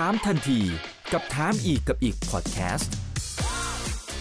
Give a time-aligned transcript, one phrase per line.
[0.00, 0.60] ถามทันที
[1.12, 2.92] กับถามอีกกับอีกพอดแคสต์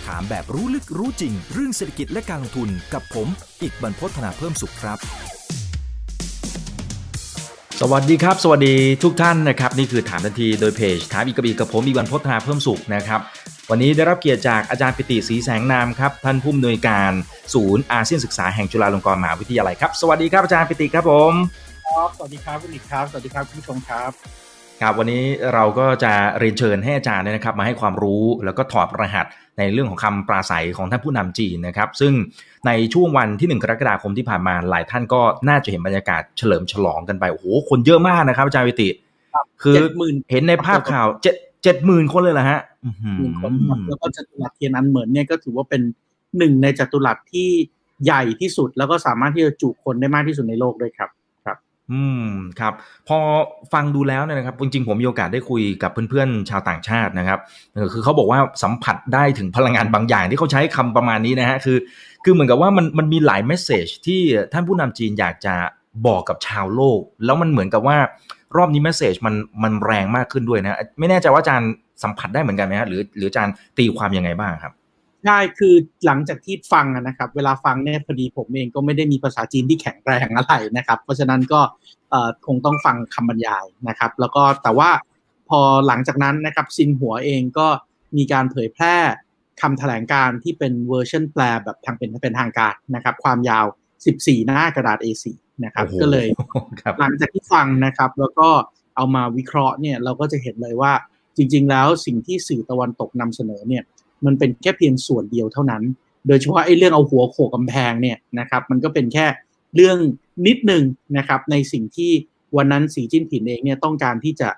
[0.05, 3.27] ถามแบบรู้ลึกรู้จริง เรื่องเศรษฐกิจและการลงทุนกับผม
[3.61, 4.97] อีกบรรพฒนาเพิ่มสุขครับ
[7.81, 13.19] สวัสดีครับ สวัสดีทุกท่านนะครับ นี่คือถามทันทีโดยเพจถามอีกกับอีกกับผมอีกบรรพฒนาเพิ่มสุขนะครับ
[13.69, 17.11] วันนี้ได้รับเกียรติจากอาจารย์ปิติศรีแสงนามครับท่านผู้อำนวยการ
[17.53, 21.33] ศูนย์อาเซียนศึกษาแห่งจุฬาลงกรณ์มหาวิทยาลัยครับสวัสดีครับอาจารย์ปิติครับผม
[21.89, 24.42] ครับสวัสดีครับคุณอีกครับ สวัสดีครับคุณผู้ชมครับ
[24.83, 29.25] ครับวันนี้เราก็จะเรียนเชิญให้อาจารย์นะครับ มาให้ความรู้แล้วก็ถอดรหัส
[29.57, 32.13] ในเรื่องของคำปราศัยของท่านผู้นำจีนนะครับ ซึ่ง
[32.67, 38.89] ในช่วงวันที่ 1 กรกฎาคมที่ผ่านมาหลายท่านก็น่าจะเห็นบรรยากาศเฉลิมฉลองกันไปโอ้โหคนเยอะมากนะครับอาจารย์วิติ
[39.61, 39.75] คือ
[40.31, 42.61] เห็นในภาพข่าวเจ็ดเจ็ดหมื่นคนเลยเหรอฮะ
[43.17, 43.51] หมื่นคน
[43.87, 45.81] แล้วก็จัตุรัสเทียนอันเหมือนเนี่ยก็ถือว่าเป็น
[46.37, 47.49] หนึ่งในจัตุรัสที่
[48.05, 51.22] ใหญ่ที่สุดแล้วก็สามารถที่จะจุคนได้มากที่สุดในโลกด้วยครับครับ
[51.91, 52.27] อืม
[52.59, 52.73] ครับ
[53.07, 53.17] พอ
[53.73, 57.39] ฟังดูแล้วเนี่ยนะครับจริงๆผมมีโอกาสได้คุยกับเพื่อนๆชาวต่างชาตินะครับ
[57.93, 61.77] คือเขาบอกว่าสัมผัสได้ถึงพลังงานบางอย่างที่เขาใช้คำประมาณนี้นะฮะคือ
[62.23, 64.21] คือเหมือนกับว่ามันมันมีหลายเมสเซจที่
[64.53, 65.55] ท่านผู้นำจีนอยากจะ
[66.07, 67.97] บอกกับชาวโลก แล้วมันเหมือนกับว่า
[68.57, 71.69] รอบนี้เมสเซจมันมันแรงมากขึ้นด้วยนะ ไม่แน่ใจว่าอาจารย์
[72.03, 74.73] สัมผัสได้เหมือนกันไหมฮะหรือหรืออาจารย์ตีความยังไงบ้างครับ
[75.25, 81.61] ใช่คือหลังจากที่ฟังนะครับ เวลาฟังเนี่ยพอดีผมเองก็ไม่ได้มีภาษาจีนที่แข็งแรงอะไรนะครับ เพราะฉะนั้นก็
[82.47, 84.89] คงต้องฟังคำบรรยายนะครับ แล้วก็แต่ว่า
[85.49, 87.67] พอหลังจากนั้นนะครับซินหัวเองก็
[88.17, 88.95] มีการเผยแพร่
[89.61, 93.65] คำแถลงการที่เป็นเวอร์ชันแปลแบบทางเป็นเป็นทางการนะครับ ความยาว
[94.05, 95.25] 14 หน้ากระดาษ A4
[95.65, 96.27] นะครับก็เลย
[96.99, 98.49] หลังจากที่ฟังนะครับ แล้วก็
[98.95, 100.93] เอามาวิเคราะห์เนี่ยเราก็จะเห็นเลยว่า
[101.37, 103.83] จริง ๆ แล้วสิ่งที่สื่อตะวันตกนำเสนอเนี่ย
[104.25, 105.83] มันเป็นแค่เพียงส่วนเดียวเท่านั้น
[106.27, 109.25] โดยเฉพาะไอ้เรื่องเอาหัวโขกกำแพงเนี่ยนะครับ มันก็เป็นแค่
[109.75, 109.97] เรื่อง
[110.47, 110.83] นิดหนึ่ง
[111.17, 112.11] นะครับ ในสิ่งที่
[112.57, 114.49] วันนั้นสีจิ้นผินเองเนี่ยต้องการที่จะ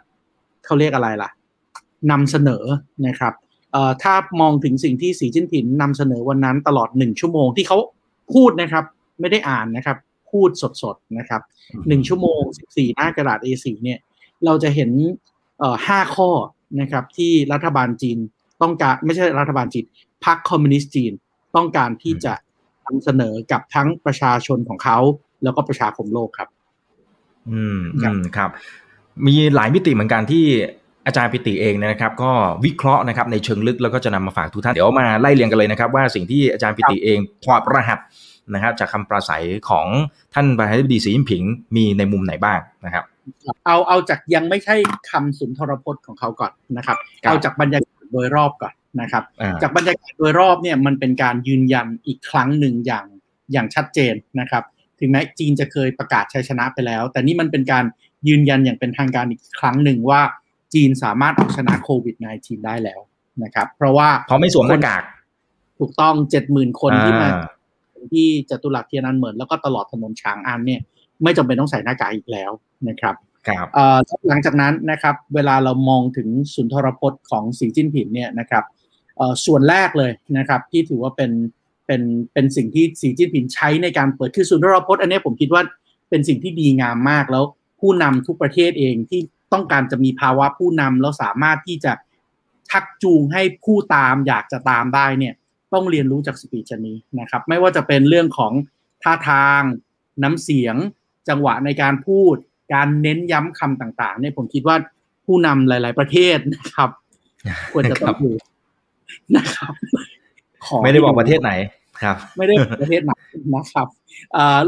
[0.66, 1.30] เขาเรียกอะไรล่ะ
[2.12, 2.64] นำเสนอ
[3.08, 3.34] นะครับ
[4.04, 7.78] ถ้ามองถึงสิ่งที่สีจิ้นผินนำเสนอวันนั้นตลอดหนึ่งชั่วโมงที่เขา
[8.34, 8.84] พูดนะครับ
[9.20, 9.98] ไม่ได้อ่านนะครับ
[10.32, 10.50] พูด
[10.82, 11.42] สดๆนะครับ
[11.88, 14.00] หนึ่งชั่วโมงสิบสี่หน้ากระดาษ A4 เนี่ย
[14.46, 14.90] เราจะเห็น
[15.88, 16.30] ห้าข้อ
[16.82, 18.18] นะครับที่รัฐบาลจีน
[18.62, 19.86] ต้องการไม่ใช่รัฐบาลจีน
[20.26, 21.14] พรรคคอมมิวนิสต์จีน
[21.56, 22.34] ต้องการที่จะ
[22.86, 24.98] นำเสนอกับทั้งประชาชนของเขา
[25.44, 26.50] แล้วก็ประชาคมโลกครับ
[27.52, 27.80] อืม
[28.38, 28.50] ครับ
[29.28, 30.46] มีหลายมิติเหมือนกันที่
[31.06, 32.32] อาจารย์ปิติเองนะครับ ก็
[32.66, 38.00] วิเคราะห์นะครับในเชิงลึกแล้วก็จะนำมาฝากทุกท่านเดี๋ยวมาไล่เรียงกันเลยนะครับ ว่าสิ่งที่อาจารย์ปิติเองถอดรหัส
[38.54, 39.88] นะครับ จากคำปราศัยของ
[40.34, 41.44] ท่านประธานาธิบดีสีจิ้นผิง
[41.76, 43.04] มีในมุมไหนบ้างนะครับ
[43.66, 44.76] เอาเอาจากยังไม่ใช่
[45.10, 49.24] คำสุนทรพจน์ของเขาก่อนนะครับ เอาจากบรรยากาศ โดยรอบก่อนนะครับ
[49.62, 53.06] จากบรรยากาศโดยรอบเนี่ยมันเป็นการยืนยันอีกครั้งหนึ่งอย่าง
[53.52, 54.64] อย่างชัดเจนนะครับ
[55.00, 57.86] ถึงแม้จีนจะเคยประกาศชัยชนะไปแล้ว แต่นี่มันเป็นการ
[58.28, 60.22] ยืนยันอย่างเป็นทางการอีกครั้งหนึ่งว่า
[60.74, 63.00] จีนสามารถเอาชนะโควิด -19 ได้แล้ว
[63.44, 65.04] นะครับ เพราะว่าเขาไม่สวมหน้ากาก
[65.80, 67.30] ถูกต้องเจ็ดหมื่นคนที่มา
[68.14, 70.82] ที่จตุรัสเทียนันเหมือนแล้วก็ตลอดถนนช้างอันเนี่ย
[71.24, 72.52] ไม่จำเป็นต้องใส่หน้ากากอีกแล้ว
[72.88, 73.35] นะครับครับ
[74.28, 78.64] หลังจากนั้นนะครับเวลาเรามองถึงสุนทรพจน์ของสีจิ้นผินเนี่ยนะครับ
[79.46, 81.32] ส่วนแรกเลยนะครับที่ถือว่าเป็น
[81.86, 82.02] เป็น
[82.34, 85.62] เป็นสิ่งที่สีจิ้นผินใช้ในการเปิดคือสุนทรพจน์อันนี้ผมคิดว่า
[86.10, 87.44] เป็นสิ่งที่ดีงามมากแล้ว
[87.80, 89.22] ผู้นำทุกประเทศเองที่
[89.54, 91.94] ต้องการจะมีภาวะผู้นำแล้วสามารถที่จะ
[92.70, 95.34] ชักจูงให้ผู้ตามอยากจะตามได้เนี่ย
[95.74, 98.54] ต้องเรียนรู้จากสปีชนี้นะครับ ไม่ว่าจะเป็นเรื่องของ
[99.04, 99.62] ท่าทาง
[100.24, 100.76] น้ำเสียง
[101.30, 102.36] จังหวะในการพูด
[102.74, 104.76] การเน้นย้ำคำต่างๆเนี่ยผมคิดว่า
[105.26, 106.90] ผู้นำหลาย ๆ ประเทศนะครับ
[107.74, 108.32] ควรจะต้องดู
[109.36, 109.74] นะครับ
[110.84, 111.52] ไม่ได้บอกประเทศไหน
[112.02, 113.14] ครับ ไม่ได้ประเทศไหน
[113.56, 113.88] นะครับ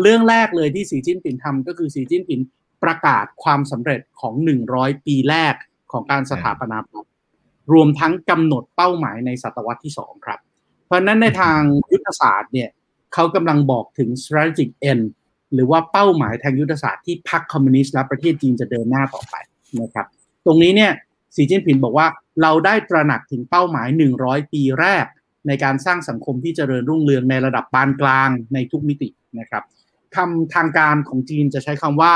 [0.02, 2.40] เรื่องแรกเลยที่สีจิ้นผินทำก็คือสีจิ้นผิน
[2.84, 5.54] ประกาศความสำเร็จของหนึ่งร้อยปีแรก
[5.92, 7.08] ของการสถาปนารัฐ
[7.74, 10.40] รวมทั้งกำหนดเป้าหมายในศตวรรษที่สองครับ
[10.86, 11.60] เพราะนั้นในทาง
[11.92, 12.70] ยุทธศาสตร์เนี่ย
[13.14, 15.04] เขากำลังบอกถึง strategic end
[15.54, 19.36] หรือว่าเป้าหมายทางยุทธศาสตร์ที่พรรคคอมมิวนิสต์และประเทศจีนจะเดินหน้าต่อไป
[19.82, 20.06] นะครับ
[20.46, 20.92] ตรงนี้เนี่ย
[21.36, 22.08] สีจิ้นผินบอกว่า
[22.42, 23.88] เราได้ตระหนักถึงเป้าหมาย
[24.20, 25.06] 100 ปีแรก
[25.48, 29.64] ในการสร้างสังคมที่เจริญรุ่งเรืองในระดับปานกลางในทุกมิตินะครับ
[30.16, 32.14] คำทางการของจีนจะใช้คำว่า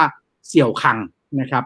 [0.47, 0.97] เสี่ยวคัง
[1.39, 1.63] นะครับ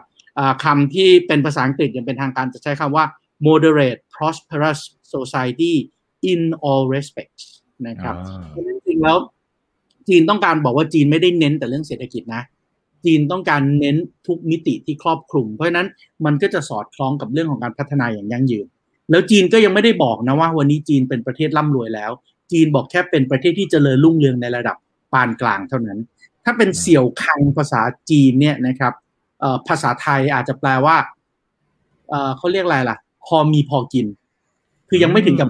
[0.64, 3.04] คำที่เป็นภาษาอังกฤษอย่างเป็นทางการจะใช้คำว่า
[3.46, 4.80] moderate prosperous
[5.14, 5.74] society
[6.32, 7.44] in all respects
[7.88, 8.14] นะครับ
[8.54, 9.18] จริงๆแล้ว
[10.08, 12.42] จีนต้องการบอกว่าจีนไม่ได้เน้นแต่เรื่องเศรษฐกิจนะ
[13.04, 15.88] จีนต้องการเน้นทุกมิติที่ครอบคลุม เพราะฉะนั้น
[16.24, 18.66] มันก็จะสอดคล้องกับเรื่องของการพัฒนาอย่างยั่งยืน
[19.10, 22.10] แล้วจีนก็ยังไม่ได้บอกนะว่า วันนี้จีนเป็นประเทศร่ำรวยแล้ว
[22.52, 24.76] จีนบอกแค่เป็นประเทศที่เจริญรุ่งเรืองในระดับ
[25.12, 25.98] ปานกลางเท่านั้น
[26.44, 27.80] ถ้าเป็นเสี่ยวคังภาษา
[28.10, 28.92] จีนเนี่ยนะครับ
[29.68, 30.96] ภาษาไทยอาจจะแปลว่า
[32.08, 34.06] เอ่อเขาเรียกอะไรล่ะ พอมีพอกิน
[34.88, 35.48] คือยังไม่ถึงกับ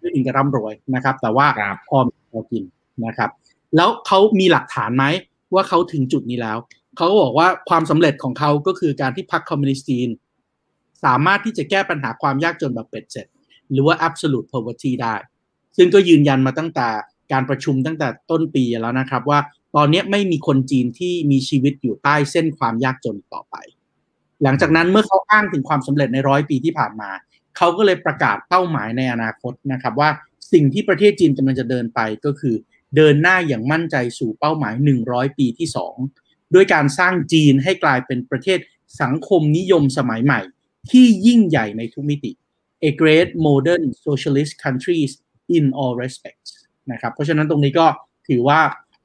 [0.00, 1.46] ไม่ถึงกับร่ำรวยนะครับ แต่ว่า
[1.88, 2.64] พอมีพอกิน
[3.06, 3.30] นะครับ
[3.76, 5.04] แล้วเขามีหลักฐานไหม
[5.54, 6.58] ว่าเขาถึงจุดนี้แล้ว
[6.96, 10.08] เขาก็บอกว่าความสำเร็จของเขาก็คือการที่พรรคคอมมิวนิสต์จีน
[11.04, 13.26] สามารถที่จะแก้ปัญหาความยากจนแบบเป็ดเสร็จ
[13.72, 15.14] หรือว่า absolute poverty ได้
[15.76, 16.88] ซึ่งก็ยืนยันมาตั้งแต่
[17.32, 19.38] การประชุมตั้งแต่ต้นปีแล้วนะครับ ว่า
[19.76, 23.56] ตอนนี้ไม่มีคนจีนที่มีชีวิตอยู่ใต้เส้นความยากจนต่อไป
[24.42, 27.10] หลังจากนั้นเมื่อเขาอ้างถึงความสำเร็จในร้อยปีที่ผ่านมา
[27.56, 30.10] เขาก็เลยประกาศเป้าหมายในอนาคตนะครับว่า
[30.52, 32.54] สิ่งที่ประเทศจีนกำลังจะเดินไปก็คือ
[32.96, 34.74] เดินหน้าอย่างมั่นใจสู่เป้าหมาย
[35.06, 35.68] 100 ปีที่
[36.10, 38.58] 2 ด้วยการสร้างจีนให้กลายเป็นประเทศ
[39.02, 40.40] สังคมนิยมสมัยใหม่
[40.90, 42.32] ที่ยิ่งใหญ่ในทุกมิติ
[42.88, 45.12] a great modern socialist countries
[45.56, 46.50] in all respects
[46.92, 47.86] นะครับเพราะฉะนั้นตรงนี้ก็
[48.28, 48.60] ถือว่า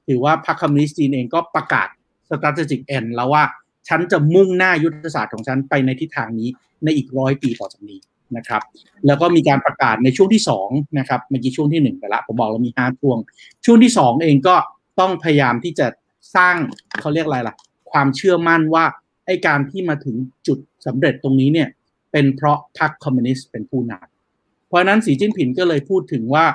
[0.07, 1.87] ถือว่าพรรคคอมมิวนิสต์จีนเองก็ประกาศ
[2.27, 3.43] strategic end แล้วว่า
[3.87, 6.49] ฉันจะมุ่งหน้ายุทธศาสตร์ของฉันไปในทิศทางนี้
[6.83, 7.99] ในอีกร้อยปีต่อจากนี้
[8.37, 8.61] นะครับ
[9.07, 13.17] แล้วก็มีการประกาศในช่วงที่2นะครับเมื่อกี้ช่วงที่1ไปละผมบอกเรามี5ช่วง
[13.65, 14.55] ช่วงที่ 2 เองก็
[14.99, 15.87] ต้องพยายามที่จะ
[16.35, 16.55] สร้าง
[17.01, 17.55] เขาเรียกอะไรล่ะ
[17.91, 18.85] ความเชื่อมั่นว่า
[19.25, 20.15] ไอ้การที่มาถึง
[20.47, 21.69] จุดสำเร็จตรงนี้เนี่ย
[22.11, 26.45] เป็นเพราะพรรคคอมมิวนิสต์เป็นผู้นำเพราะนั้นสีจิ้นผินก็เลยพูดถึงว่า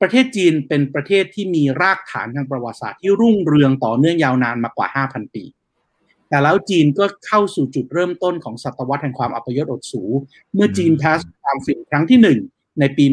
[0.00, 5.42] ประเทศจีนเป็นประเทศที่มีรากฐานทางประวัติศาสตร์ที่รุ่งเรืองต่อเนื่องยาวนานมากว่า 5,000 ปี
[6.28, 10.02] แต่แล้วจีนก็เข้าสู่จุดเริ่มต้นของศตวรรษแห่งความอัปยศอดสู
[10.54, 13.04] เมื่อจีนแพ้สงครามฝิ่นครั้งที่1ในปี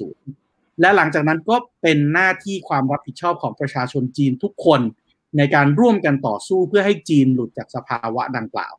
[0.00, 4.80] 1840 และหลังจากนั้นก็เป็นหน้าที่ความรับผิดชอบของประชาชนจีนทุกคน
[5.36, 8.74] ในการร่วมกันต่อสู้เพื่อให้จีนหลุดจากสภาวะดังกล่าว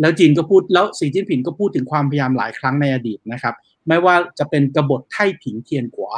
[0.00, 3.54] แล้วจีนก็พูดแล้วสีจิ้นผินก็พูดถึงความพยายามหลายครั้งในอดีตนะครับ
[3.88, 6.10] ไม่ว่าจะเป็นกบฏไท่ผิงเทียนกัว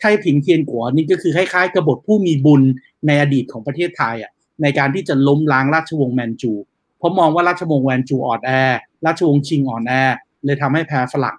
[0.00, 2.62] ไท่ผิงเทียนกัวนี่ก็คือคล้ายๆกบฏผู้มีบุญ
[3.06, 4.32] ในอดีตของประเทศไทยอะ
[4.62, 6.52] ในการที่จะล้มล้างราชวงศ์แมนจู
[6.98, 8.50] เพราะมองว่าราชวงศ์แมนจูอ่อนแอ
[9.06, 9.92] ราชวงศ์ชิงอ่อนแอ
[10.44, 11.36] เลยทำให้แพ้ฝรั่ง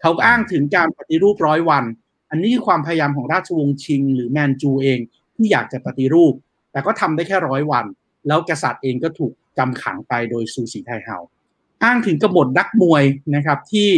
[0.00, 1.84] เขาอ้างถึงการปฏิรูปร้อยวัน
[2.30, 4.98] อันนี้คือความพยายามของราชวงศ์ชิง หรือแมนจูเอง
[5.36, 6.34] ที่อยากจะปฏิรูป
[6.72, 7.84] แต่ก็ทำได้แค่ร้อยวัน
[8.26, 11.16] แล้วกษัตริย์เองก็ถูกจำขังไปโดยซูสีไทเฮา
[11.84, 13.04] อ้างถึงกบฏนักมวย
[13.34, 13.90] นะครับที่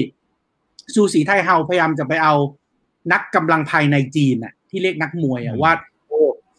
[0.95, 2.35] ซูสีไทเฮาพยายามจะไปเอา
[3.13, 5.73] นักกำลังภายในจีนน่ะที่เรียกนักมวยอะว่า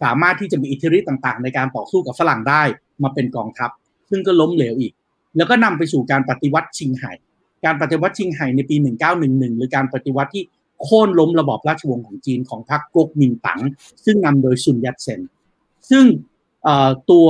[0.04, 2.64] สามารถที่จะมีอิทธิฤทธิ์ต่าง ๆ ในการต่อสู้กับฝรั่งได้
[3.04, 3.70] มาเป็นกองทัพ
[4.10, 4.94] ซึ่งก็ล้มเหลวอีก
[5.38, 7.12] แล้วก็นำไปสู่การปฏิวัติซินไห่
[7.66, 8.76] การปฏิวัติซินไห่ในปี
[9.18, 10.44] 1911 หรือการปฏิวัติที่
[10.84, 13.60] โค่นล้มระบอบราชวงศ์ของจีนของพรรคก๊กมินตั๋ง
[14.06, 15.22] ซึ่งนำโดยซุนยัตเซน
[15.90, 16.06] ซึ่ง
[17.12, 17.28] ตัว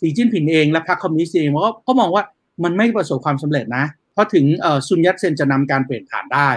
[0.00, 1.50] สีจิ้นผิงเองและพรรคคอมมิวนิสต์เอง
[1.86, 2.24] ก็มองว่า
[2.64, 4.44] มันไม่ประสบความสำเร็จนะ เพราะถึง
[4.88, 6.50] ซุนยัตเซนจะนำการเปลี่ยนผ่านได้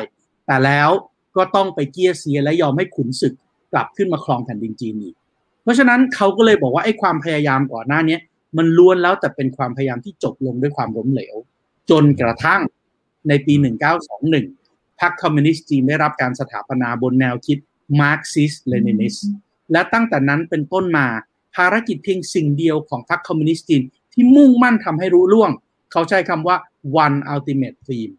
[0.48, 0.90] แต่แล้ว
[1.38, 3.34] ก็ต้องไปเกี้ยเซียะและยอมให้ขุนศึก
[3.74, 5.16] กลับขึ้นมาครองแผ่นดินจีนอีก
[5.64, 8.18] เพราะฉะนั้นเขาก็เลยบอกว่าไอ้ความพยายามก่อนหน้านี้
[8.58, 11.36] มันล้วนแล้วแต่เป็นความพยายามที่จบลงด้วยความล้มเหลว
[11.90, 12.62] จนกระทั่ง
[13.28, 13.54] ในปี
[14.28, 17.58] 1921 พรรคคอมมิวนิสต์จีนได้รับการสถาปนาบนแนวคิด
[18.02, 19.16] มาร์กซิสต์เลนินนิสต์
[19.72, 21.08] และตั้งแต่นั้นเป็นต้นมา
[21.56, 23.84] ภารกิจเพียงสิ่งเดียวของพรรคคอมมิวนิสต์จีน
[24.14, 25.52] ที่มุ่งมั่นทำให้ลุล่วง
[25.92, 26.58] เขาใช้คำว่า
[27.06, 28.14] one ultimate theme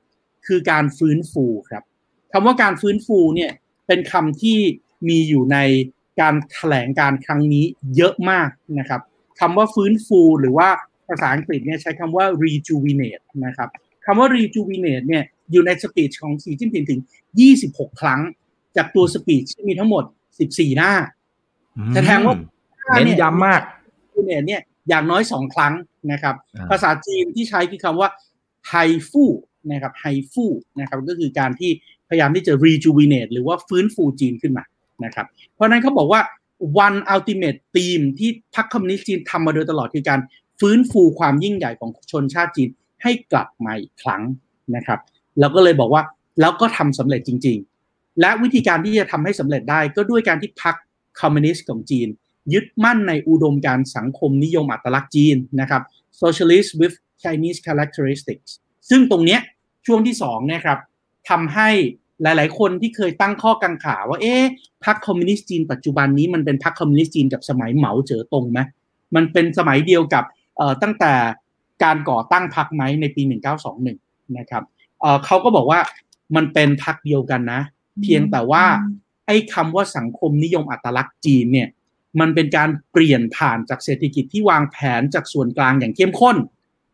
[0.46, 1.84] คือการฟื้นฟูครับ
[2.32, 3.52] คำว่าการฟื้นฟูเนี่ย
[3.86, 4.58] เป็นคำที่
[5.08, 5.58] มีอยู่ใน
[6.20, 7.64] การแถลงการครั้งนี้
[7.96, 9.00] เยอะมากนะครับ
[9.40, 10.68] คำว่าฟื้นฟูหรือว่า
[11.08, 13.68] ภาษาอังกฤษเนี่ยใช้คำว่า rejuvenate นะครับ
[14.06, 17.00] คำว่า rejuvenate เนี่ยอยู่ในสปีชของสีจิ้นผิงถึง
[17.50, 18.20] 26 ครั้ง
[18.76, 20.04] จากตัวสปีชที่มีทั้งหมด
[20.40, 20.92] 14 หน้า
[21.94, 22.34] แสดงว่า
[22.92, 23.62] เน้นย้ำมาก
[24.02, 25.74] rejuvenate เนี่ยอย่างน้อยสองครั้ง
[26.12, 26.34] นะครับ
[26.70, 28.08] ภาษาจีนที่ใช้คือคำว่า
[28.68, 29.24] 恢复
[29.70, 30.44] นะครับ 恢复
[30.80, 31.70] นะครับก็คือการที่
[32.08, 34.64] พยายามที่จะ rejuvenate หรือว่าฟื้นฟูจีนขึ้นมา
[35.04, 36.20] นะครับ เพราะนั้นเขาบอกว่า
[36.86, 40.20] one ultimate theme ที่พรรคคอมมิวนิสต์จีนทำมาโดยตลอดคือการ
[40.60, 42.68] ฟื้นฟูความยิ่งใหญ่ของชนชาติจีน
[43.02, 44.22] ให้กลับมาอีกครั้ง
[44.76, 45.00] นะครับ
[45.40, 46.02] แล้วก็เลยบอกว่า
[46.40, 47.58] แล้วก็ทำสำเร็จจริง
[47.88, 50.74] ๆ และวิธีการที่จะทำให้สำเร็จได้ก็ด้วยการที่พรรค
[51.20, 52.08] คอมมิวนิสต์ของจีน
[52.52, 55.82] ยึดมั่นในอุดมการณ์สังคมนิยมอัตลักษณ์จีนนะครับ
[56.22, 58.50] socialist with Chinese characteristics
[58.90, 59.40] ซึ่งตรงเนี้ย
[59.86, 60.78] ช่วงที่สองนี่ยครับ
[61.30, 61.70] ทำให้
[62.22, 64.42] หลาย ๆ คนที่เคยตั้งข้อกังขาว่า เอ๊ะ
[64.84, 68.60] พรรคคอมมิวนิสต์จีนปัจจุบันนี้มันเป็นพรรคคอมมิวนิสต์จีนกับสมัยเหมาเจ๋อตงไหม
[69.16, 70.24] มันเป็นสมัยเดียวกับ
[70.56, 71.12] เอ่อตั้งแต่
[71.84, 73.22] การก่อตั้งพรรคไหมในปี
[73.78, 74.62] 1921 นะครับ
[75.00, 75.80] เอ่อเขาก็บอกว่า
[76.36, 77.60] มันเป็นพรรคเดียวกันนะ
[78.02, 78.64] เพียงแต่ว่า
[79.26, 81.68] ไอ้คำว่าสังคมนิยมอัตลักษณ์จีนเนี่ย
[82.20, 86.36] มันเป็นการเปลี่ยนผ่านจากเศรษฐกิจที่วางแผนจากส่วนกลางอย่างเข้มข้น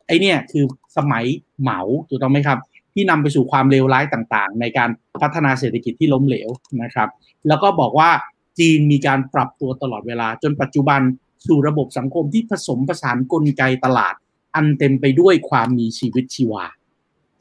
[0.06, 0.64] ไอ้เนี่ยคือ
[0.96, 1.24] สมัย
[1.60, 2.58] เหมาถูกต้องไหมครับ
[2.94, 4.90] ที่นำไปสู่ความเลวร้ายต่างๆ ในการ
[5.22, 6.48] พัฒนาเศรษฐกิจที่ล้มเหลว
[6.82, 7.08] นะครับ
[7.48, 8.10] แล้วก็บอกว่า
[8.58, 11.00] จีนมีการปรับตัวตลอดเวลา จนปัจจุบัน
[11.46, 14.14] สู่ระบบสังคมที่ผสมผสานกลไกตลาด
[14.54, 16.64] อันเต็มไปด้วยความมีชีวิตชีวา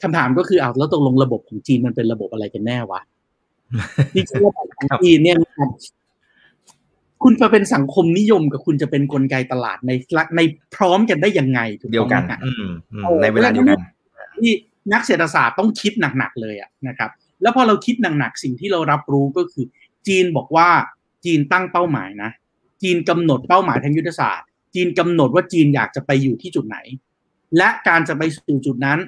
[0.01, 3.01] คำถามก็คือเอาแล้วตกลงระบบของจีนมันเป็นระบบอะไรกันแน่วะ
[4.15, 5.37] จริงๆระบบของจีนเนี่ย
[7.23, 9.91] คุณจะเป็นสังคมนิยมกับคุณจะเป็นนกลไกตลาดใน
[10.35, 10.41] ใน
[10.75, 12.21] พร้อมกันได้ยังไงถูกเดียวกัน
[13.21, 13.79] ในเวลาเดียวกัน
[14.37, 14.51] ที่
[14.93, 17.09] นักเศรษฐศาสตร์ต้องคิดหนักๆเลยอะนะครับ
[17.41, 19.65] แล้วพอเราคิดหนักๆสิ่งที่เรารับรู้ก็คือ
[20.07, 20.69] จีนบอกว่า
[21.25, 22.31] จีนตั้งเป้าหมายนะ
[22.81, 26.77] จีนกำหนดเป้าหมายทางยุทธศาสตร์ จีนกำหนดว่าจีนอยากจะไปอยู่ที่จุดไหน
[27.57, 28.99] และการจะไปสู่จุดนั้น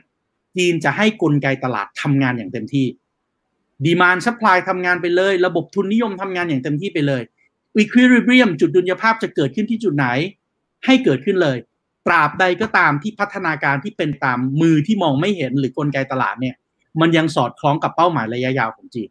[0.58, 2.88] จีนจะให้กลไกตลาดทำงานอย่างเต็มที่
[3.86, 7.22] demand supply ทำงานไปเลย ระบบทุนนิยมทำงานอย่างเต็มที่ไปเลย
[7.75, 10.08] equilibrium จุดดุลยภาพจะเกิดขึ้นที่จุดไหน
[10.86, 11.58] ให้เกิดขึ้นเลย
[12.05, 16.55] ตราบใดก็ตามที่พัฒนาการที่เป็นตามมือที่มองไม่เห็นหรือกลไกตลาดเนี่ย
[17.01, 19.10] มันยังสอดคล้องกับเป้าหมายระยะยาวของจีน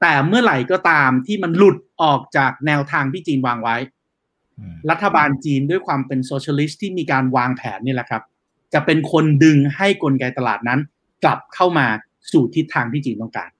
[0.00, 3.76] แต่เมื่อไหร่ก็ตามที่มันหลุดออกจากแนวทางที่จีนวางไว้
[4.90, 8.22] รัฐบาลจีนด้วยความเป็น socialist ที่มีการวางแผนนี่แหละครับ
[8.74, 10.80] จะเป็นคนดึงให้กลไกตลาดนั้น
[11.24, 11.86] กลับเข้ามา
[12.32, 13.50] สู่ทิศทางที่จีนต้องการ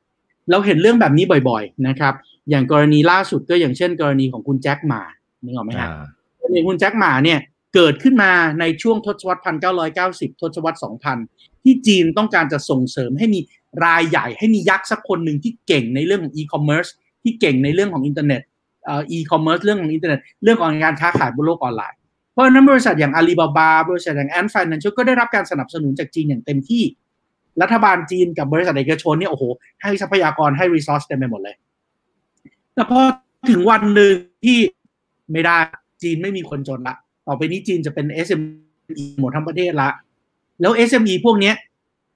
[0.51, 2.15] เราเห็นเรื่องแบบนี้บ่อยๆนะครับ
[2.51, 5.03] อย่างกรณีล่าสุดก็อย่างเช่น กรณีของคุณแจ็คหม่า
[5.45, 5.89] นึกออกไหมฮะ
[6.41, 7.39] กรณีคุณแจ็คหม่าเนี่ย
[7.75, 11.19] เกิดขึ้นมาในช่วงทศวรรษพันเก้าร้อยเก้าสิบทศวรรษสองพัน
[11.65, 13.41] ที่จีนต้องการจะส่งเสริมให้มี
[13.85, 16.87] รายใหญ่ ให้มียักษ์สักคนหนึ่งที่เก่งในเรื่องของอีคอมเมิร์ซ
[17.23, 18.43] ที่เก่งในเรื่องของอินเทอร์เน็ต
[19.13, 21.99] อีคอมเมิร์ซเรื่องของอินเทอร์เน็ตเรื่องของการค้าขายบนโลกออนไลน์
[22.33, 26.83] เพราะนั้นบริษัทอย่างอาลีบาบาบริษัทอย่างแอนด์ฟินแลนเชียก็ได้รับการสนับสนุนจากจีนอย่างเต็มที่
[27.63, 29.45] รัฐบาลจีนกับบริษัทเอกชนเนี่ยโอ้โห
[29.83, 31.57] ให้ทรัพยากรให้รีซอสเต็มไปหมดเลย
[32.75, 33.01] แต่พอ
[33.51, 34.15] ถึงวันหนึ่ง
[34.45, 34.59] ที่
[35.33, 35.57] ไม่ได้
[36.03, 39.91] จีนไม่มีคนจนละ ต่อไปนี้จีนจะเป็น SME หมดทั้งประเทศละ
[40.61, 41.53] แล้ว SME พวกนี้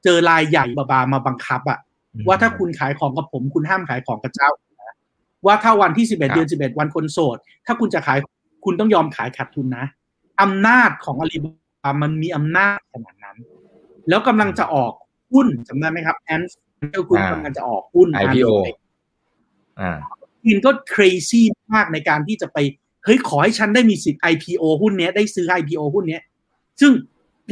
[0.04, 1.78] เจอรายใหญ่บาบามาบังคับอะ
[2.26, 4.50] ว่าถ้าคุณขายของกับผม คุณห้ามขายของกับเจ้า
[5.46, 7.36] ว่าถ้าวันที่สิบเอ็ดเดือนสิบเอ็ดวันคนโสด
[7.66, 8.18] ถ้าคุณจะขาย
[8.64, 9.86] คุณต้องยอมขายขาดทุนนะ
[10.42, 11.50] อำนาจของอาลีบา
[11.82, 13.36] บามันมีอำนาจขนาดนั้น
[14.08, 14.92] แล้วกำลังจะออก
[15.32, 16.58] หุ้นจำได้ไหมครับแอนส์
[17.08, 18.50] คุณกำลังจะออกหุ้น IPO
[20.44, 22.58] จีนก็ crazy มากในการที่จะไป
[23.06, 26.22] เฮ้ยขอให้ฉันได้มีสิทธิ์ IPO หุ้นเนี้ยได้ซื้อ IPO หุ้นเนี้ย
[26.80, 26.92] ซึ่ง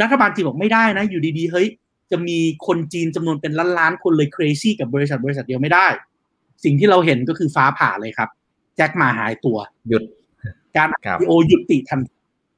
[0.03, 1.69] รัฐบาลจีนบอกไม่ได้นะ อยู่ดีๆเฮ้ย
[2.11, 5.87] จะมีคนจีนจำนวนเป็นล้านๆคนเลย crazy กับบริษัทบริษัทเดียวไม่ได้
[6.65, 8.29] สิ่งที่เราเห็นก็คือฟ้าผ่าเลยครับ
[8.77, 9.57] แจ็คมาหายตัว
[9.89, 10.03] หยุด
[10.77, 12.01] การ IPO หยุดติทัน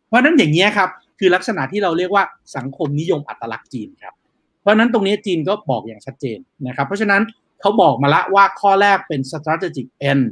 [0.09, 0.89] เพราะนั้นอย่างนี้ครับ
[1.19, 2.25] คือลักษณะที่เราเรียกว่า
[2.57, 4.15] สังคมนิยมอัตลักษณ์จีนครับ
[4.61, 7.23] เพราะนั้นตรงนี้จีนก็บอกอย่างชัดเจนนะครับ เพราะฉะนั้น
[7.61, 10.25] เขาบอกมาละว่าข้อแรกเป็น strategic end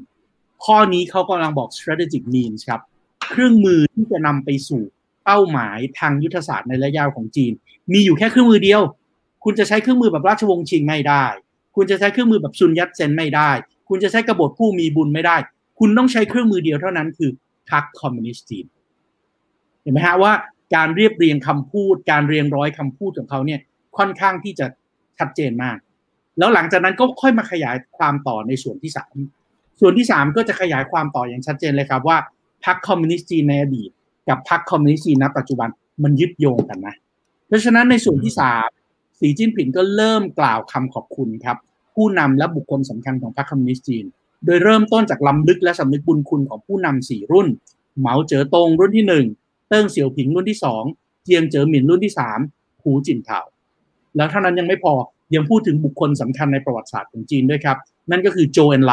[0.64, 2.80] ข้อนี้เขากำลังบอก strategic means ครับ
[3.30, 4.82] เครื่องมือที่จะนำไปสู่
[5.24, 7.52] เป้าหมายทางยุทธศาสตร์ในระยะยาวของจีน
[7.92, 8.82] มีอยู่แค่เครื่องมือเดียว
[9.44, 11.24] คุณจะใช้เครื่องมือแบบราชวงศ์ชิงไม่ได้
[11.76, 13.50] คุณจะใช้เครื่องมือแบบซุนยัตเซนไม่ได้
[13.88, 15.36] คุณจะใช้กบฏผู้มีบุญไม่ได้
[15.78, 17.30] คุณต้องใช้เครื่องมือเดียวเท่านั้นคือ
[17.70, 18.66] พรรคคอมมิวนิสต์จีน
[19.82, 20.32] เห็นไหมฮะว่า
[20.74, 23.60] การเรียบเรียงคำพูด การเรียงร้อยคำพูดของเขาเนี่ย
[23.98, 24.66] ค่อนข้างที่จะ
[25.18, 25.76] ชัดเจนมาก
[26.38, 29.14] แล้วหลังจากนั้นก็ค่อยมาขยายความต่อในส่วนที่สาม
[29.80, 32.18] ส่วนที่ 3 ก็จะขยายความต่ออย่างชัดเจนเลยครับว่า
[32.64, 33.90] พรรคคอมมิวนิสต์จีนในอดีต
[34.28, 35.68] กับพรรคคอมมิวนิสต์จีนณปัจจุบัน
[36.02, 36.94] มันยึดโยงกันนะ
[37.48, 38.32] เพราะฉะนั้นในส่วนที่
[38.76, 41.56] 3 สีจิ้นผิงก็เริ่มกล่าวคำขอบคุณครับ
[41.94, 44.04] ผู้นำและบุคคลสำคัญของพรรคคอมมิวนิสต์จีน
[44.44, 47.48] โดยเริ่มต้นจากลำลึกและสำนึกบุญคุณของผู้นำสี่รุ่น
[47.98, 49.04] เหมาเจ๋อตงรุ่นที่
[49.36, 50.58] 1 เติ้งเสี่ยวผิงรุ่นที่
[50.90, 52.12] 2 เจียงเจ๋อหมินรุ่นที่
[52.48, 53.40] 3หูจินเถา
[54.16, 54.94] แล้วเท่านั้นยังไม่พอ
[55.34, 57.76] ยังพูดถึงบุคคลสำคัญในประวัติศาสตร์ของจีนด้วยครับ
[58.10, 58.92] นั่นก็คือโจเอนไล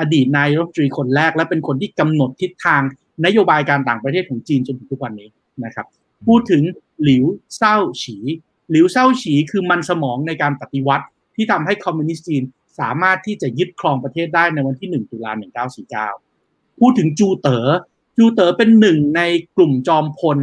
[0.00, 2.82] อดีตนายกรัฐมนตรีคนแรก และเป็นคนที่กำหนดทิศทาง
[3.24, 5.28] นโยบายการต่างประเทศของจีนจนถึงทุกวันนี้
[5.64, 5.86] นะครับ
[6.26, 6.62] พูดถึง
[7.02, 7.24] หลิว
[7.56, 8.16] เซาฉี
[8.70, 12.42] หลิวเซาฉีคือมันสมองในการปฏิวัติที่ทำให้คอมมิวนิสต์จีน
[12.80, 15.32] สามารถที่จะยึดครองประเทศได้ในวันที่ 1 ตุลา
[16.06, 17.68] 1949 พูดถึงจูเตอ๋อ
[18.16, 19.22] จูเต๋อเป็นหนึ่งใน
[19.56, 20.38] กลุ่มจอมพล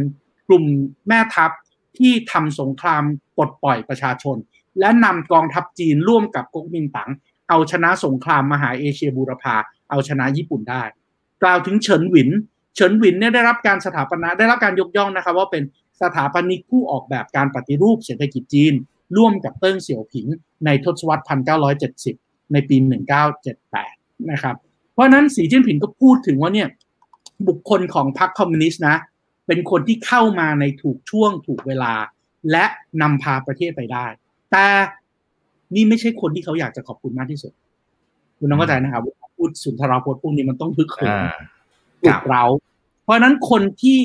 [0.48, 0.64] กลุ่ม
[1.08, 1.50] แม่ทัพ
[1.98, 3.02] ที่ทำสงคราม
[3.36, 4.36] ปลดปล่อยประชาชน
[4.80, 7.10] และนำกองทัพจีนร่วมกับก๊กมินตั๋ง
[7.48, 9.56] เอาชนะสงครามมหาเอเชียบูรพา
[9.90, 10.82] เอาชนะญี่ปุ่นได้
[11.42, 12.28] กล่าวถึงเฉินหวิน
[12.74, 15.62] เฉินหวินเนี่ยได้รับการสถาปนาได้รับการยกย่องนะครับ ว่าเป็น
[16.02, 18.74] สถาปนิกผู้ออกแบบการปฏิรูปเศรษฐกิจจีน
[19.16, 20.26] ร่วมกับเติ้งเสี่ยวผิง
[20.64, 21.24] ในทศวรรษ
[21.86, 22.76] 1970 ในปี
[23.52, 24.56] 1978 นะครับ
[24.92, 26.68] เพราะนั้นสีจิ้นผิงก็พูดถึงว่าเนี่ย
[27.48, 28.96] บุคคลของพรรคคอมมิวนิสต์นะ
[29.46, 31.92] เป็นคนที่เข้ามาในถูกช่วงถูกเวลา
[32.50, 32.64] และ
[33.02, 34.06] นำพาประเทศไปได้
[34.52, 34.66] แต่
[35.74, 37.52] นี่ไม่ใช่คนที่เขาอยากจะขอบคุณมากที่สุด
[38.38, 39.02] คุณน้องเข้าใจนะครับ
[39.36, 41.12] พูดสุนทรพจน์พวกนี้มันต้องพึกเขิน
[42.02, 42.44] ปลุกเรา
[43.04, 43.98] เพราะนั้นคนที่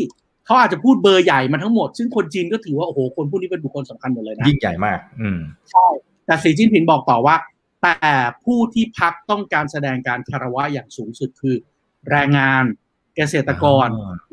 [0.46, 5.40] เขาอาจจะพูดเบอร์ใหญ่มาทั้งหมด ซึ่งคนจีนก็ถือว่าโอ้โหคนพวกนี้เป็นบุคคลสำคัญหมดเลยนะยิ่งใหญ่มาก อืม
[5.72, 5.88] ใช่
[6.26, 7.36] แต่สีจิ้นผิงบอกต่อว่า
[7.84, 8.12] แต่
[8.44, 11.56] ผู้ที่พักต้องการแสดงการคารวะอย่างสูงสุดคือ
[12.10, 12.64] แรงงาน
[13.16, 13.88] เกษตรกร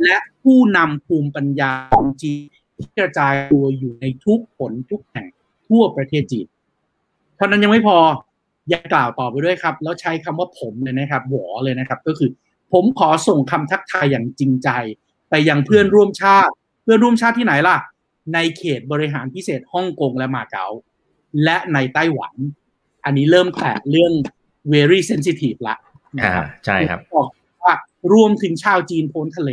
[0.05, 2.43] และผู้นำภูมิปัญญาของจีน
[2.77, 5.29] ที่กระจายตัวอยู่ในทุกผลทุกแห่ง
[5.69, 7.99] ทั่วประเทศจีนเท่านั้นยังไม่พอ
[8.73, 12.31] ยังกล่าวต่อไปด้วยครับ แล้วใช้คำว่าผมเลยนะครับหวอเลยนะครับ ก็คือ
[12.73, 14.69] ผมขอส่งคำทักทายอย่างจริงใจ
[15.31, 17.77] ไปยังเพื่อนร่วมชาติ เพื่อนร่วมชาติที่ไหนล่ะ
[18.35, 20.67] ในเขตบริหารพิเศษฮ่องกงและมาเก๊า
[21.45, 22.35] และในไต้หวัน
[23.05, 24.13] อันนี้เริ่มแตะเรื่อง
[24.73, 25.77] very sensitive ละ
[26.25, 27.29] อ่าใช่ครับบอก
[27.63, 27.75] ว่า
[28.13, 29.51] รวมถึงชาวจีนพ้นทะเล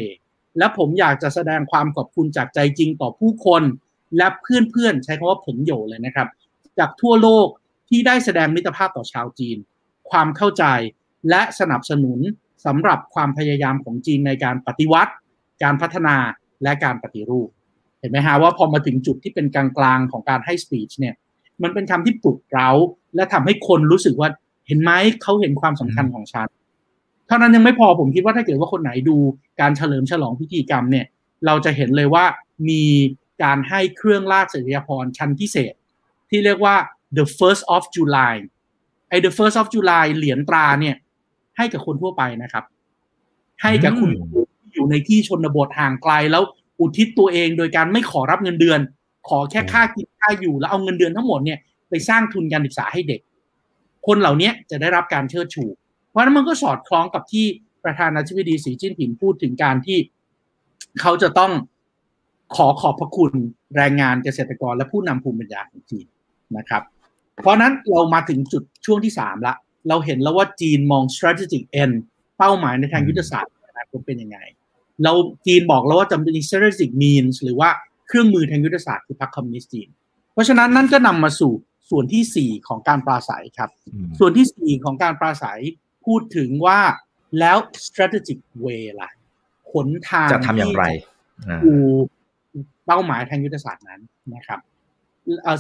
[0.58, 3.64] และผมอยากจะแสดงความขอบคุณจากใจจริงต่อผู้คน
[4.18, 6.28] และเพื่อนๆใช้คำว่าผมโยเลยนะครับ
[6.80, 7.48] จากทั่วโลก
[7.90, 9.58] ที่ได้แสดงมิตรภาพต่อชาวจีน
[10.10, 10.64] ความเข้าใจ
[11.30, 12.20] และสนับสนุน
[12.66, 15.14] สำหรับความพยายามของจีนในการปฏิวัติ
[15.64, 16.16] การพัฒนา
[16.64, 17.50] และการปฏิรูป
[18.00, 21.16] เห็นไหมฮะว่าพอมาถึงจุดที่เป็นกลางๆของการให้สปีชเนี่ย
[21.64, 22.70] มันเป็นคำที่ปลุกเร้า
[23.16, 24.30] และทำให้คนรู้สึกว่า
[24.68, 24.92] เห็นไหม
[25.22, 26.48] เขาเห็นความสำคัญของฉัน
[27.28, 29.18] เท่านั้นยังไม่พอผมคิดว่าถ้าเกิดว่าคนไหนดู
[29.62, 31.06] การเฉลิมฉลองพิธีกรรมเนี่ย
[31.46, 32.26] เราจะเห็นเลยว่า
[32.70, 32.84] มี
[33.44, 35.74] การให้เครื่องราชอิยพรชั้นพิเศษ
[36.30, 36.76] ที่เรียกว่า
[37.18, 38.36] the first of July
[39.10, 40.96] ไอ้ the first of July เหรียญตราเนี่ย
[41.58, 42.64] ให้กับคนทั่วไปนะครับ
[43.62, 44.10] ให้กับคุณ
[44.62, 46.44] ที่อยู่ในที่ชนบทห่างไกลแล้ว
[46.80, 48.80] อุทิศตัวเองโดยการไม่ขอรับเงินเดือน
[49.30, 51.60] ขอแค่ค่ากินค่าอยู่แล้วเอาเงินเดือนทั้งหมดเนี่ย
[51.90, 53.22] ไปสร้างทุนการศึกษาให้เด็ก
[54.08, 55.66] คนเหล่านี้จะได้รับการเชิดชู
[56.10, 57.46] เพราะนั้นมันก็สอดคล้องกับที่
[57.84, 60.00] ประธานาธิบดีสีจิ้นผิงพูดถึงการที่
[61.02, 61.52] เขาจะต้อง
[62.56, 63.32] ขอขอบพระคุณ
[63.76, 66.06] แรงงานเกษตรกรและผู้นำภูมิปัญญาของจีน
[66.58, 66.84] นะครับ
[67.42, 69.56] เพราะนั้นเรามาถึงจุดช่วงที่สามละ
[69.90, 71.96] เราเห็นแล้วว่าจีนมอง strategic end
[72.38, 74.38] เป้าหมายในทางยุทธศาสตร์อนาคตเป็นยังไง
[75.04, 75.14] เรา
[75.46, 77.70] จีนบอกแล้วว่าจำเป็น strategic means หรือว่า
[78.08, 79.90] เครื่องมือทางยุทธศาสตร์คือพรรคคอมมิวนิสต์จีน
[80.34, 81.54] เพราะฉะนั้นนั่นก็นำมาสู่
[81.90, 83.70] ส่วนที่4ของการปราศัยครับ
[84.20, 85.60] ส่วนที่4ของการปราศัย
[86.06, 86.80] พูดถึงว่า
[87.40, 89.10] แล้ว strategic way ล่ะ
[89.72, 90.84] ขนทางจะทำอย่างไร
[91.64, 91.74] ดู
[92.86, 94.02] เป้าหมายทางยุทธศาสตร์นั้น
[94.36, 94.60] นะครับ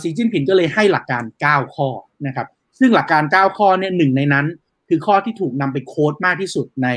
[0.01, 1.87] สีจิ้นผิงก็เลยให้หลักการ 9 ข้อ
[2.27, 2.47] นะครับ
[2.79, 4.45] ซึ่งหลักการ 9 ข้อเนี่ยหนึ่งในนั้น
[4.89, 6.89] คือข้อที่ถูกนำไป quote มากที่สุดใน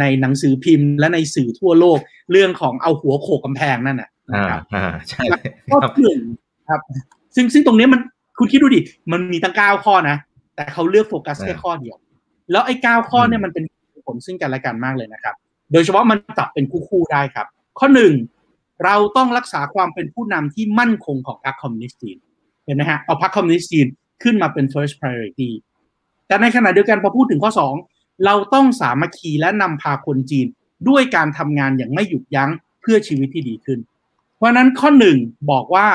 [0.00, 1.98] ในหนังสือพิมพ์ และในสื่อทั่วโลก
[2.32, 5.22] เรื่องของเอาหัวโขกกำแพงนั่นน่ะอ่าอ่าใช่
[5.70, 6.20] ข้อหนึ่ง
[6.68, 6.80] ครับ
[7.34, 8.00] ซึ่งซึ่งตรงนี้มัน
[8.38, 8.80] คุณคิดดูดิ
[9.12, 10.16] มันมีตั้งเก้าข้อนะ
[10.54, 11.96] แต่เขาเลือกโฟกัสแค่ข้อเดียว
[12.50, 13.64] แล้วไอ้เก้าข้อเนี่ยมันเป็น
[14.06, 15.34] ผลซึ่งกันและกันมากเลยนะครับ
[15.72, 17.46] โดยเฉพาะมันจับเป็นคู่ๆได้ครับ
[17.78, 18.12] ข้อหนึ่ง
[18.84, 22.18] เราต้องรักษาความเป็นผู้นำที่มั่นคงของพรรคคอมมิวนิสต์จีน
[22.64, 23.86] เห็นไหมฮะเอาพรรคคอมมิวนิสต์จีน
[24.22, 25.50] ขึ้นมาเป็น first priority
[26.26, 27.52] แต่ในขณะเดียวกันพอพูดถึงข้อ
[27.86, 30.46] 2 เราต้องสามัคคีและนำพาคนจีน
[30.88, 33.78] ด้วยการทำงานอย่างไม่หยุดยั้งเพื่อชีวิตที่ดีขึ้น
[34.36, 35.18] เพราะนั้นข้อหนึ่ง
[35.50, 35.86] บอกว่า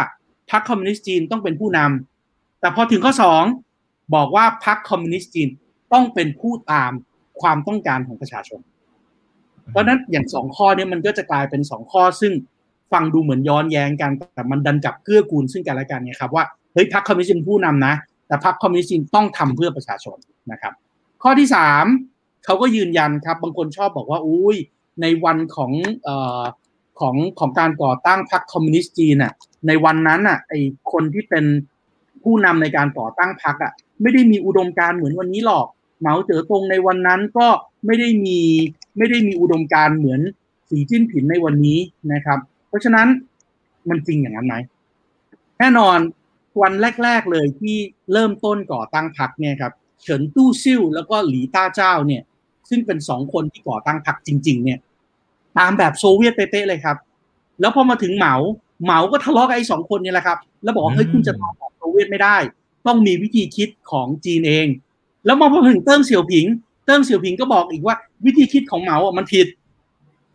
[0.51, 3.13] พรรคคอมมิวนิสต์จีนต้องเป็นผู้นำแต่พอถึงข้อ
[3.61, 5.49] 2 บอกว่าพรรคคอมมิวนิสต์จีน
[5.93, 6.91] ต้องเป็นผู้ตาม
[7.41, 8.59] ความต้องการของประชาชน
[9.71, 12.33] เพราะนั้นอย่างสองข้อนี้มันก็จะกลายเป็นสองข้อซึ่ง
[12.91, 17.93] ฟังดูเหมือนย้อนแย้งกันแต่มันดันจับเกื้อกูลซึ่งกันและกันเนี่ยครับว่าเฮ้ยพรรคคอมมิวนิสต์เป็นผู้นำนะ
[18.27, 20.17] แต่พรรคคอมมิวนิสต์ต้องทำเพื่อประชาชน
[20.51, 20.73] นะครับ
[21.23, 21.85] ข้อที่สาม
[22.45, 24.57] เขาก็ยืนยันครับ บางคนชอบบอกว่าอุ้ย
[25.01, 25.71] ในวันของ
[26.03, 26.43] เอ่อ
[26.99, 29.33] ของของการก่อตั้งพรรคคอมมิวนิสต์จีนอะ
[29.67, 30.53] ในวันนั้นอะไอ
[30.91, 31.45] คนที่เป็น
[32.23, 33.71] ผู้นำในการก่อตั้งพรรคอะ
[34.01, 35.65] ไม่ได้มีอุดมการเหมือนวันนี้หรอก
[35.99, 37.47] เหมาเจ๋อตงในวันนั้นก็
[37.85, 38.39] ไม่ได้มี
[38.97, 40.21] ไม่ได้มีอุดมการเหมือน
[40.69, 41.79] สีจิ้นผินในวันนี้
[42.13, 43.07] นะครับ เพราะฉะนั้น
[43.89, 44.55] มันจริงอย่างนั้นไหม
[45.59, 45.97] แน่นอน
[46.61, 47.77] วันแรก ๆเลยที่
[48.13, 52.23] เริ่มต้นก่อตั้งพรรคเนี่ยครับเฉินตู้ซิ่วแล้วก็หลีต้าเจ้าเนี่ย
[52.69, 54.79] ซึ่งเป็นสองคนที่ก่อตั้งพรรคจริง ๆ เนี่ย
[55.57, 56.97] ตามแบบโซเวียตเป๊ะๆเลยครับ
[57.59, 58.35] แล้วพอมาถึงเหมา
[58.83, 62.37] เหมาก็ทะเลาะกับไอ้สองคนนี่แหละครับ แล้วบอกว่าเฮ้ยคุณจะทำแบบโซเวียตไม่ได้
[62.87, 64.67] ต้องมีวิธีคิดของจีนเอง
[65.25, 66.45] แล้วมาพอถึงเติ้งเสี่ยวผิง
[66.85, 69.47] เติ้งเสี่ยวผิงก็บอกอีกว่าวิธีคิดของเหมาอะมันผิด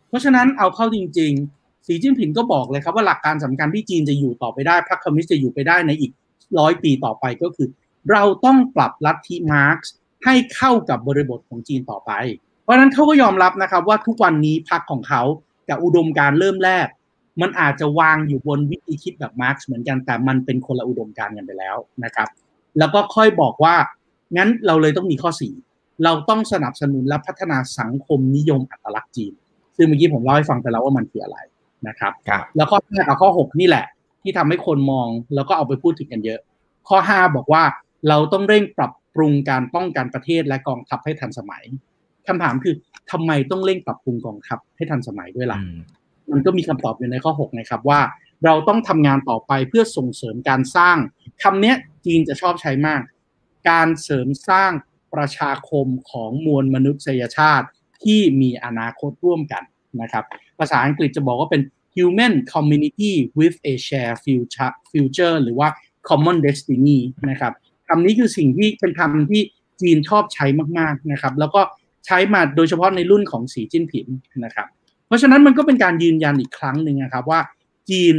[0.07, 6.11] เพราะฉะนั้นเอาเข้าจริง ๆ สีจิ้นผิงก็บอกเลยครับว่าหลักการสำคัญที่จีนจะอยู่ต่อไปได้พรรคคอมมิวนิสต์จะอยู่ไปได้ในอีก
[6.59, 7.67] ร้อยปีต่อไปก็คือ
[8.11, 9.93] เราต้องปรับลัทธิมาร์กซ์
[10.25, 12.11] ให้เข้ากับบริบทของจีนต่อไป
[12.63, 15.21] เพราะนั้นเขาก็ยอมรับนะครับว่าทุกวันนี้พรรคของเขา
[15.69, 16.87] กับอุดมการณ์เริ่มแรก
[17.41, 22.27] มันอาจจะวางอยู่บนวิธีคิดแบบมาร์กซ์เหมือนกันแต่มันเป็นคนละอุดมการณ์กันไปแล้วนะครับ
[22.77, 23.75] แล้วก็ค่อยบอกว่า
[24.37, 25.53] งั้นเราเลยต้องมีข้อสี่
[26.03, 29.33] เราต้องสนับสนุนและพัฒนาสังคมนิยมอัตลักษณ์จีน
[29.77, 31.37] ซึ่งเมื่อกี้ผมเล่าให้ฟังไปแล้วว่ามันคืออะไร
[31.87, 32.13] นะครับ
[32.55, 33.85] แล้วข้อห้ากับข้อหกนี่แหละ
[34.21, 36.39] ที่ทำให้คนมองแล้วก็เอาไปพูดถึงกันเยอะ
[36.89, 37.63] ข้อห้าบอกว่า
[38.09, 41.63] เราต้องเร่งปรับปรุงการป้องกันประเทศและกองทัพให้ทันสมัย
[42.27, 42.75] คำถามคือ
[43.11, 45.59] ทำไมต้องเร่งปรับปรุงกองทัพให้ทันสมัยด้วยล่ะ
[46.31, 48.01] มันก็มีคำตอบอยู่ในข้อ6นะครับว่า
[48.45, 50.97] เราต้องทำงานต่อไปเพื่อส่งเสริมการสร้าง
[51.43, 51.73] คำนี้
[52.05, 53.01] จีนจะชอบใช้มาก
[53.69, 54.71] การเสริมสร้าง
[55.13, 57.67] ประชาคมของมวลมนุษยชาติ
[58.03, 59.63] ที่มีอนาคตร่วมกัน
[60.01, 60.23] นะครับ
[60.59, 61.61] ภาษาอังกฤษจะบอกว่าเป็น
[61.95, 65.67] human community with a shared future future หรือว่า
[66.09, 67.53] common destiny นะครับ
[67.87, 69.41] คำนี้คือสิ่งที่เป็นคำที่
[69.81, 70.45] จีนชอบใช้
[70.79, 71.61] มากๆนะครับ แล้วก็
[72.05, 74.07] ใช้มาโดยเฉพาะในรุ่นของสีจิ้นผิง
[74.45, 74.67] นะครับ
[75.07, 77.41] เพราะฉะนั้นมันก็เป็นการยืนยันอีกครั้งหนึ่งนะครับว่า
[77.89, 78.15] จีน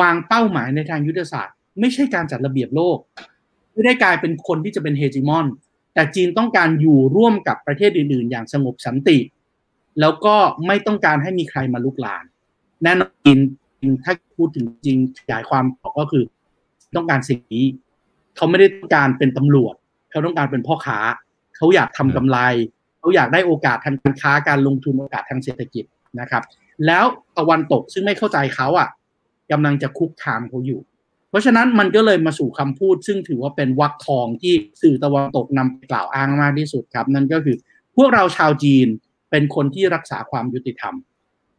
[0.00, 2.98] วางเป้าหมายในทางยุทธศาสตร์ ไม่ใช่การจัดระเบียบโลก
[3.72, 5.46] ไม่ได้กลายเป็นคนที่จะเป็นเฮจิมอน
[5.94, 9.18] แต่จีนต้องการอยู่ร่วมกับประเทศอื่น ๆ อย่างสงบสันติ
[10.00, 10.34] แล้วก็
[10.66, 12.24] ไม่ต้องการให้มีใครมาลุกลาน
[12.82, 13.38] แน่นอนจีน
[14.04, 15.64] ถ้าพูดถึงจริงขยายความ
[15.98, 16.24] ก็คือ
[16.96, 17.64] ต้องการสิ่งนี้
[18.36, 19.74] เขาไม่ได้ต้องการเป็นตำรวจ
[20.10, 20.98] เขาต้องการเป็นพ่อค้า
[21.56, 22.38] เขาอยากทำกำไร
[22.98, 25.84] เขาอยากได้โอกาสทางการค้าการลงทุนโอกาสทางเศรษฐกิจ
[26.20, 26.42] นะครับ
[26.86, 27.04] แล้ว
[27.38, 28.88] ตะวันตกซึ่งไม่เข้าใจเขาอะ
[29.52, 30.80] กำลังจะคุกคามเขาอยู่
[31.30, 37.56] เพราะฉะนั้นมันก็เลยมาสู่คำพูด ซึ่งถือว่าเป็นวักทองที่สื่อตะวันตกนำไปกล่าวอ้างมากที่สุดครับ นั่นก็คือ
[37.96, 38.86] พวกเราชาวจีน
[39.30, 40.94] เป็นคนที่รักษาความยุติธรรม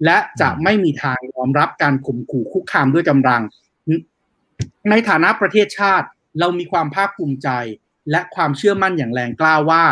[0.06, 3.42] และจะไม่มีทางยอมรับการข่มขู่คุกคามด้วยกำลัง
[4.90, 6.08] ในฐานะประเทศชาติ
[6.40, 7.50] เรามีความภาคภูมิใจ
[8.12, 9.84] และความเชื่อมั่นอย่างแรงกล้าว่า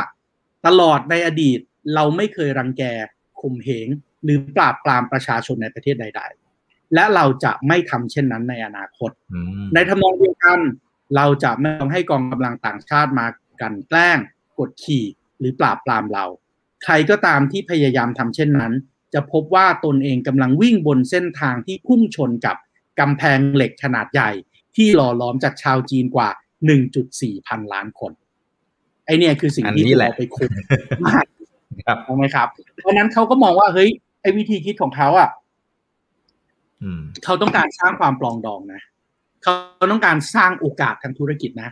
[0.65, 1.59] ตลอดในอดีต
[1.95, 2.83] เราไม่เคยรังแก
[3.41, 3.87] ข่มเหง
[4.23, 6.21] หรือปราบปรามประชาชนในประเทศใด
[6.57, 9.11] ๆ และเราจะไม่ทำเช่นนั้นในอนาคต
[9.73, 10.59] ในทำนองเดียวกัน
[11.15, 13.27] เราจะไม่ต้องให้กองกำลังต่างชาติมา
[13.61, 14.17] กันแกล้ง
[14.59, 15.05] กดขี่
[15.39, 16.25] หรือปราบปรามเรา
[16.83, 18.73] ใครก็ตามที่พยายามทำเช่นนั้น
[19.13, 22.55] จะพบว่าตนเองกำลังวิ่งบนเส้นทางที่พุ่งชนกับ
[22.99, 24.31] กำแพงเหล็กขนาดใหญ่
[24.75, 26.29] ที่หล่อล้อมจากชาวจีนกว่า
[26.87, 28.11] 1.4 พันล้านคน
[29.05, 30.47] ไอเนี่ยคือสิ่งที่เราไปคุย
[31.07, 31.25] มาก
[32.07, 32.47] ถูกไหมครับ
[32.81, 33.89] เพราะนั้นเขาก็มองว่าเฮ้ย
[34.21, 35.29] ไอวิธีคิดของเขาอะ
[37.23, 38.81] เขาต้องการสร้างความปลองดองนะ
[39.43, 39.53] เขา
[39.91, 41.69] ต้องการสร้างโอกาสทางธุรกิจนะ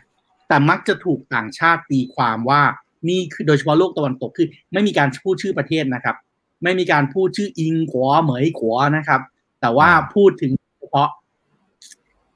[0.48, 2.62] แต่มักจะถูกต่างชาติตีความว่า
[3.10, 6.16] นี่คือโดยเฉพาะโลกตะวันตกคือ ไม่มีการพูดชื่อประเทศนะครับ
[6.64, 9.22] ไม่มีการพูดชื่ออิงขวเหมยขวนะครับ
[9.62, 11.10] แต่ว่าพูดถึงเฉพาะ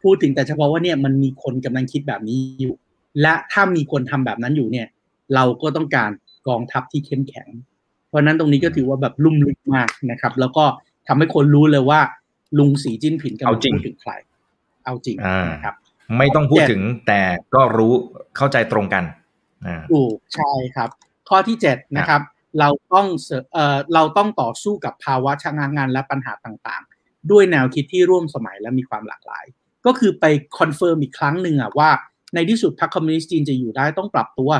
[0.03, 2.75] พูดถึงแต่เฉพาะว่าเนี่ยมันมีคนกำลังคิดแบบนี้อยู่
[3.21, 4.87] และถ้ามีคนทำแบบนั้นอยู่เนี่ย
[5.35, 6.09] เราก็ต้องการ
[6.47, 7.49] กองทัพที่เข้มแข็ง
[8.07, 10.65] เพราะนั้นตรงนี้ก็ถือว่าแบบลุ่มลึกมากนะครับ แล้วก็
[11.07, 11.99] ทำให้คนรู้เลยว่า
[12.59, 14.11] ลุงสีจิ้นผินกำลังพูดถึงใคร
[14.85, 15.17] เอาจริง
[15.53, 15.75] นะครับ
[16.17, 17.21] ไม่ต้องพูดถึงแต่
[17.55, 17.93] ก็รู้
[18.37, 19.03] เข้าใจตรงกัน
[19.91, 20.89] ถูกใช่ครับ
[21.29, 22.21] ข้อที่เจ็ดนะครับ
[22.59, 23.07] เราต้อง
[23.53, 29.45] เอ่อเราต้องต่อสู้กับภาวะชะงักงันและปัญหาต่างๆ ด้วยแนวคิดที่ร่วมสมัยและมีความหลากหลาย
[29.85, 30.25] ก็คือไป
[30.57, 31.89] confirm อีกครั้งหนึ่งอะว่า
[32.35, 34.51] ในที่สุดพรรคคอมมิวนิสต์จีนจะอยู่ได้ต้องปรับตัว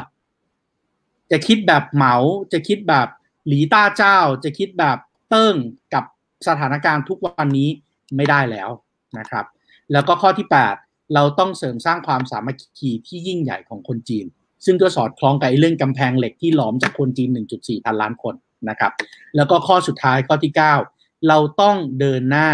[1.32, 2.15] จะคิดแบบเหมา
[2.53, 3.08] จะคิดแบบ
[3.47, 4.97] หลี่ต้าเจา จะคิดแบบ
[5.29, 5.56] เติ้ง
[5.93, 6.03] กับ
[6.47, 7.69] สถานการณ์ทุกวันนี้
[8.15, 8.69] ไม่ได้แล้ว
[9.17, 9.45] นะครับ
[9.91, 10.47] แล้วก็ข้อที่
[10.79, 14.25] 8 เราต้องเสริมสร้างความสามัคคีที่ยิ่งใหญ่ของคนจีน
[14.65, 18.36] ซึ่งก็สอดคล้องกับเรื่องกำแพงเหล็กที่หลอมจากคนจีน 1.4 พันล้านคน
[18.69, 18.91] นะครับ
[19.36, 20.54] แล้วก็ข้อสุดท้ายข้อที่
[20.89, 22.49] 9 เราต้องเดินหน้า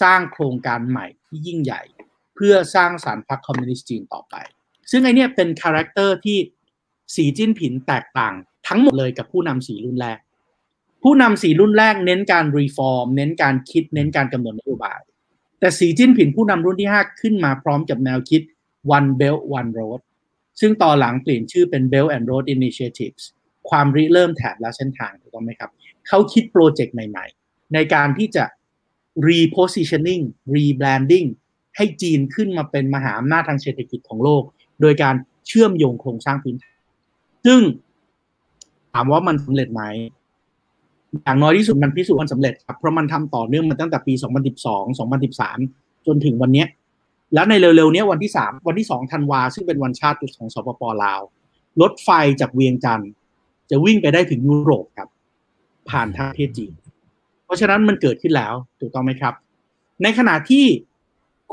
[0.00, 1.82] สร้างโครงการใหม่ที่ยิ่งใหญ่
[2.34, 4.34] เพื่อสร้างสารพรรคคอมมิวนิสต์จีนต่อไป
[4.90, 6.38] ซึ่งไอ้เนี้ยเป็น character ที่
[7.14, 8.34] สีจิ้นผิงแตกต่าง
[8.68, 10.18] ทั้งหมดเลยกับผู้นำสี่รุ่นแรก
[11.02, 15.00] ผู้นำสี่รุ่นแรกเน้นการ reform เน้นการคิด เน้นการกำหนดนโยบาย
[15.60, 18.42] แต่สีจิ้นผินผู้นำรุ่นที่ 5 ขึ้นมาพร้อมกับแนวคิด
[18.96, 20.00] one belt one road
[20.60, 23.22] ซึ่งต่อหลังเปลี่ยนชื่อเป็น belt and road initiatives
[23.68, 25.70] ความริเริ่มแถบและเส้นทางถูกต้องไหมครับ
[26.08, 28.44] เขาคิดโปรเจกต์ใหม่ๆ ในการที่จะ
[29.28, 30.22] repositioning
[30.54, 31.28] rebranding
[31.76, 34.42] ให้จีนขึ้นมาเป็นมหาอำนาจทางเศรษฐกิจของโลก
[34.80, 35.14] โดยการ
[35.46, 36.78] เชื่อมโยงโครงสร้างพื้นฐาน
[37.46, 37.60] ซึ่ง
[38.92, 39.82] ถามว่ามันสำเร็จไหม
[41.24, 44.14] อย่างน้อยที่สุดมันพิสูจน์มันสำเร็จครับเพราะมันทำต่อเนื่องมาตั้งแต่ปี
[44.54, 46.64] 2012 2013 จนถึงวันนี้
[47.34, 51.20] แล้วในเร็วๆนี้วันที่3วันที่2ธันวาซึ่งเป็นวันชาติของสปปลาว
[51.80, 52.08] รถไฟ
[52.40, 53.10] จากเวียงจันทร์
[53.70, 55.08] จะวิ่งไปได้ถึงยุโรปครับ
[55.90, 56.72] ผ่านทางประเทศจีน
[57.44, 59.34] เพราะฉะนั้นมันเกิดขึ้นแล้วถูกต้องไหมครับ
[60.02, 60.64] ในขณะที่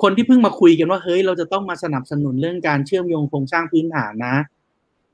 [0.02, 4.36] คนที่เพิ่งมาคุยกันว่าเฮ้ยเราจะต้องมาสนับสนุนเรื่องการเชื่อมโยงโครงสร้างพื้นฐานนะ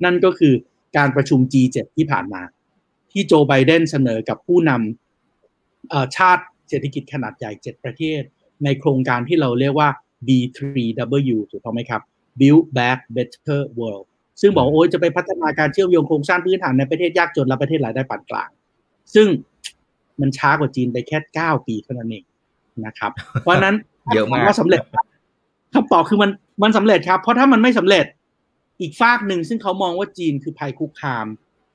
[0.04, 0.54] นั่นก็คือ
[0.98, 2.42] การประชุม G7 ที่ผ่านมา
[3.12, 8.22] ที่โจไบเดนเสนอกับผู้นำชาติเศรษฐกิจขนาดใหญ่ 7 ประเทศ
[8.64, 9.90] ในโครงการที่เราเรียกว่า
[10.28, 12.02] B3W ถูกต้องไหมครับ
[12.40, 14.06] Build Back Better World
[14.42, 18.50] ซึ่งบอกโอ้ยจะไปพัฒนาการเชื่อมโยงโครงสร้างพื้นฐานในประเทศยากจนและประเทศรายได้ปานกลาง
[19.16, 19.28] ซึ่ง
[20.22, 22.24] มันช้ากว่าจีนไปแค่ 9 ปีเท่านั้นเอง
[22.86, 23.76] นะครับ เพราะนั้น
[24.14, 24.82] เยอะมากว่าสำเร็จ
[25.74, 26.32] คำตอบคือมัน
[26.64, 28.06] มันสำเร็จครับ เพราะถ้ามันไม่สำเร็จ
[28.82, 31.26] อีกฝากหนึ่งซึ่งเขามองว่าจีนคือภัยคุกคาม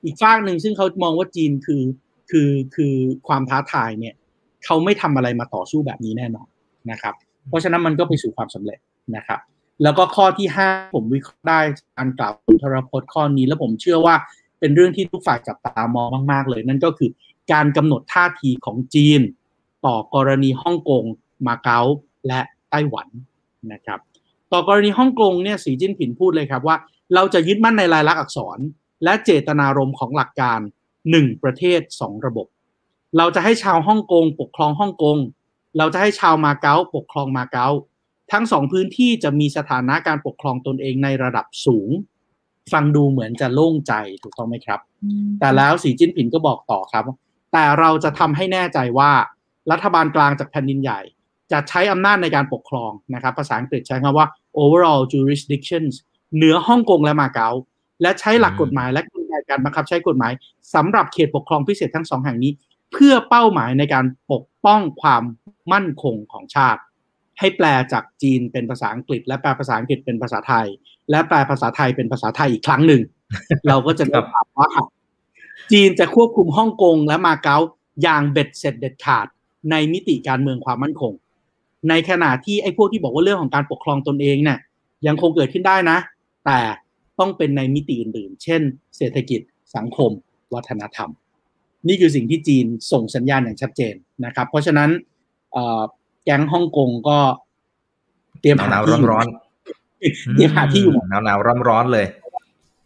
[0.03, 1.83] อีกฝากหนึ่งซึ่งเขามองว่าจีนคือ
[2.31, 2.93] คือคือ
[3.27, 4.15] ความท้าทายเนี่ย
[4.65, 6.47] เขาไม่ทำอะไรมาต่อสู้แบบนี้แน่นอน
[6.91, 7.13] นะครับ
[7.49, 8.79] เพราะฉะนั้นมันก็ไปสู่ความสำเร็จ
[9.15, 9.39] นะครับ
[9.83, 11.59] แล้วก็ข้อที่ห้าผมวิเคราะห์ได้
[11.97, 14.15] การกล่าวคุณธรพจน์ข้อนี้แล้วผมเชื่อว่า
[14.59, 17.09] เป็นเรื่องที่ทุกฝ่ายจับตามองมาก ๆ เลย นั่นก็คือ
[17.53, 19.21] การกำหนดท่าทีของจีน
[19.85, 21.03] ต่อกรณีฮ่องกง
[21.47, 21.79] มาเก๊า
[22.27, 23.07] และไต้หวัน
[23.73, 23.99] นะครับ
[24.51, 26.75] ต่อกรณีฮ่องกงเนี่ยสีจิ้นผินพูดเลยครับว่า
[27.15, 28.59] เราจะยึดมั่นในลายลักษณ์อักษร
[29.03, 30.59] และเจตนารมณ์ของหลักการ
[31.11, 32.47] หนึ่งประเทศสองระบบ
[33.17, 35.17] เราจะให้ชาวฮ่องกงปกครองฮ่องกง
[35.77, 37.67] เราจะให้ชาวมาเก๊าปกครองมาเก๊า
[38.31, 41.89] ทั้งสองพื้นที่จะมีสถานะการปกครองตนเองในระดับสูง
[42.73, 44.79] ฟังดูเหมือนจะโล่งใจถูกต้องไหมครับ
[45.39, 47.03] แต่แล้วสีจิ้นผินก็บอกต่อครับ
[47.53, 49.11] แต่เราจะทำให้แน่ใจว่า
[49.71, 51.01] รัฐบาลกลางจากแผ่นดินใหญ่
[51.51, 54.27] จะใช้อำนาจในการปกครองนะครับ ภาษาอังกฤษใช้คำว่า
[54.61, 55.93] overall jurisdictions
[56.35, 57.49] เหนือฮ่องกงและมาเก๊า
[58.01, 60.33] และใช้หลักกฎหมายและกลไกการบังคับใช้กฎหมาย
[60.75, 62.51] สำหรับเขตปกครองพิเศษทั้งสองแห่งนี้
[62.93, 65.23] เพื่อเป้าหมายในการปกป้องความ
[65.73, 66.81] มั่นคงของชาติ
[67.39, 70.67] ให้แปลจากจีนเป็นภาษาอังกฤษ และแปลภาษาอังกฤษเป็นภาษาไทย
[71.11, 73.01] และแปลภาษาไทยเป็นภาษาไทยอีกครั้งหนึ่ง
[73.67, 74.69] เราก็จะได้ถามว่า
[75.71, 77.57] จีนจะควบคุมฮ่องกงและมาเก๊า
[78.03, 79.27] อย่างเบ็ดเสร็จเด็ดขาด
[79.71, 81.13] ในมิติการเมืองความมั่นคง
[81.89, 84.59] ในขณะที่ไอ้พวกที่บอกว่าเรื่องของการปกครองตนเองเนี่ย
[85.07, 85.97] ยังคงเกิดขึ้นได้นะ
[86.45, 86.59] แต่
[87.19, 88.61] ต้องเป็นในมิติอื่นๆ เช่น
[88.97, 89.41] เศรษฐกิจ
[89.75, 90.11] สังคม
[90.53, 91.09] วัฒนธรรม
[91.87, 93.95] นี่คือสิ่งที่จีนส่งสัญญาณอย่างชัดเจน
[94.25, 94.89] นะครับ เพราะฉะนั้น
[96.23, 97.17] แก๊งฮ่องกงก็
[98.41, 99.27] เตรียมหนาวร้อนร้อน
[100.33, 102.05] เตรียมหาที่อยู่หนาวหนาวร้อนร้อนเลย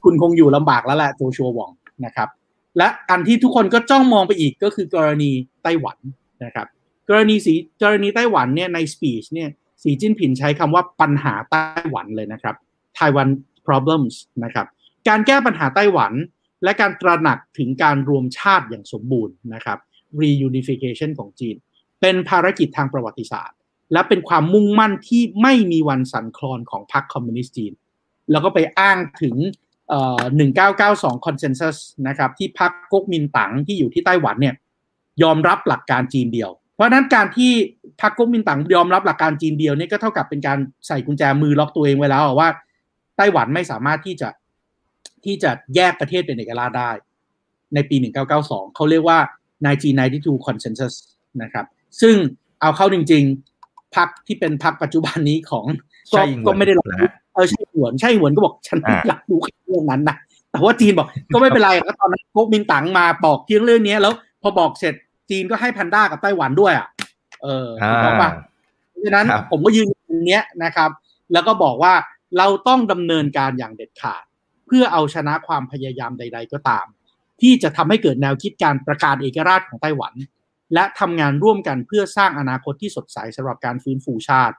[0.04, 1.72] คุณคงอยู่ลำบากแล้วแหละโจชัวหว่อง
[2.06, 2.30] นะครับ
[2.78, 5.32] และอันที่ทุกคนก็จ้องมองไปอีกก็คือกรณี
[5.64, 5.98] ไต้หวัน
[6.46, 6.68] นะครับ
[7.10, 9.50] กรณีสีกรณีไต้หวันเนี่ยในสปีชเนี่ย
[9.84, 12.56] สีจิ้นผินใช้คำว่าปัญหาไต้หวันเลยนะครับ
[12.96, 13.28] ไต้หวัน
[13.68, 14.68] problems นะครับ
[15.08, 16.14] การแก้ปัญหาไต้หวัน
[16.64, 19.78] และการตระหนักถึงการรวมชาติอย่างสมบูรณ์นะครับ
[20.22, 21.56] reunification ของจีน
[22.02, 23.58] เป็นภารกิจทางประวัติศาสตร์
[23.94, 27.74] และเป็นความมุ่งมั่นที่ไม่มีวันสั่นคลอนของพรรคคอมมิวนิสต์จีน
[28.32, 29.36] แล้วก็ไปอ้างถึง
[30.46, 34.56] 1992 consensus นะครับที่พรรคก๊กมินตั๋งที่อยู่ที่ไต้หวันเนี่ย
[35.24, 37.52] ยอมรับหลักการจีนเดียว เพราะนั้นการที่
[38.02, 42.50] พรรคก๊กมินตั๋งยอมรับหลักการจีนเดียวนี่ก็เท่ากับเป็นการใส่กุญแจมือล็อกตัวเองไว้แล้วว่า
[43.18, 44.30] ไต้หวันไม่สามารถที่จะ
[45.26, 46.92] ที่จะแยกประเทศเป็นเอกราชได้
[47.74, 47.96] ในปี
[48.36, 49.20] 1992 เขาเรียกว่า
[49.84, 50.94] 1992 consensus
[51.42, 51.66] นะครับ
[52.02, 52.16] ซึ่ง
[52.62, 53.24] เอาเข้าจริง
[53.60, 55.66] ๆ พักที่เป็นพักปัจจุบันนี้ของ
[56.14, 56.86] ก็ก็ไม่ได้รับ
[57.34, 60.18] เออใช่หวนใช่หวนก็บอกฉันไม่รักรู้เรื่องนั้นนะ
[60.52, 64.94] แต่ว่าจีนบอกก็ไม่เป็นไรแล้วตอนนั้นพวกมินตั๋งมาบอกเรื่องเรื่องนี้แล้ว พอบอกเสร็จ
[65.30, 66.88] จีนก็ให้พันด้ากับไต้หวันด้วยอะ
[67.44, 68.30] เออถูกต้องป่ะ
[68.90, 69.88] เพราะฉะนั้นผมก็ยืน
[70.28, 70.90] เนี้ยนะครับ
[71.34, 71.94] แล้วก็บอกว่า
[72.38, 74.24] เราต้องดำเนินการอย่างเด็ดขาด
[74.70, 76.86] เพื่อเอาชนะความพยายามใด ๆ ก็ตาม
[77.42, 80.14] ที่จะทำให้เกิดแนวคิดการประกาศเอกราชของไต้หวัน
[80.74, 84.56] และทำงานร่วมกันเพื่อสร้างอนาคตที่สดใสสำหรับการฟื้นฟูชาติ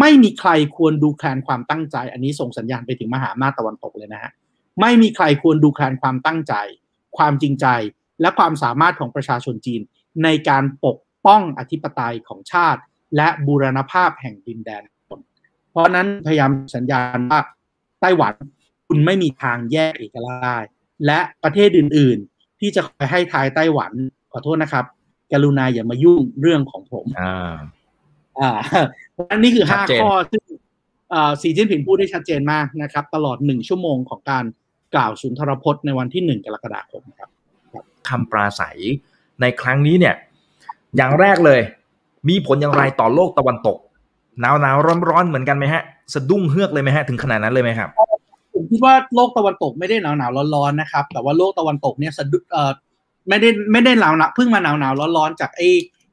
[0.00, 4.32] ไม่มีใครควรดูแคลนความตั้งใจ อันนี้ส่งสัญญาณไปถึงมหาอำนาจตะวันตกเลยนะฮะ
[4.80, 6.54] ไม่มีใครควรดูแคลนความตั้งใจ
[7.16, 7.66] ความจริงใจ
[8.20, 9.80] และความสามารถของประชาชนจีน
[10.24, 10.96] ในการปก
[11.26, 12.80] ป้องอธิปไตยของชาติ
[13.16, 14.82] และบูรณภาพแห่งดินแดน
[15.70, 17.40] เพราะนั้นพยายามสัญญาณว่า
[18.00, 18.34] ไต้หวัน
[18.92, 20.58] คุณไม่มีทางแยกเอกราชได้
[21.06, 23.92] และประเทศอื่น ๆ ที่จะไปให้ทายไต้หวัน
[24.32, 24.84] ขอโทษนะครับ
[25.32, 27.54] กรุณาอย่ามายุ่งเรื่องของผมอ่า
[28.40, 28.50] อ่า
[29.30, 30.42] อันนี้คือห้าข้อซึ่ง
[31.42, 34.44] สีจิ้นผินพูดได้ชัดเจนมากนะครับ ตลอดหนึ่งชั่วโมงของการ
[34.94, 37.30] กล่าวสุนทรพจน์ในวันที่หนึ่งกรกฎาคมครับ
[38.08, 38.78] คำปราศัย
[39.40, 40.14] ในครั้งนี้เนี่ย
[40.96, 41.60] อย่างแรกเลย
[42.28, 43.78] มีผลอย่างไรต่อโลกตะวันตก
[44.40, 45.82] หนาวหนาวร้อนร้อนเหมือนกันไหมฮะ
[46.14, 47.90] สะดุ้งเฮือกเลยไหมฮะ ถึงขนาดนั้นเลยไหมครับ
[48.60, 52.72] ผมคิดว่าโลกตะวันตกไม่ได้หนาวหนาวร้อนร้อนนะครับ แต่ว่าโลกตะวันตกเนี่ยสะดุเอ่อ
[53.28, 55.68] ไม่ได้ไม่ได้หนาวหนาวเพิ่งมาหนาวหนาวร้อนร้อนจากไอ้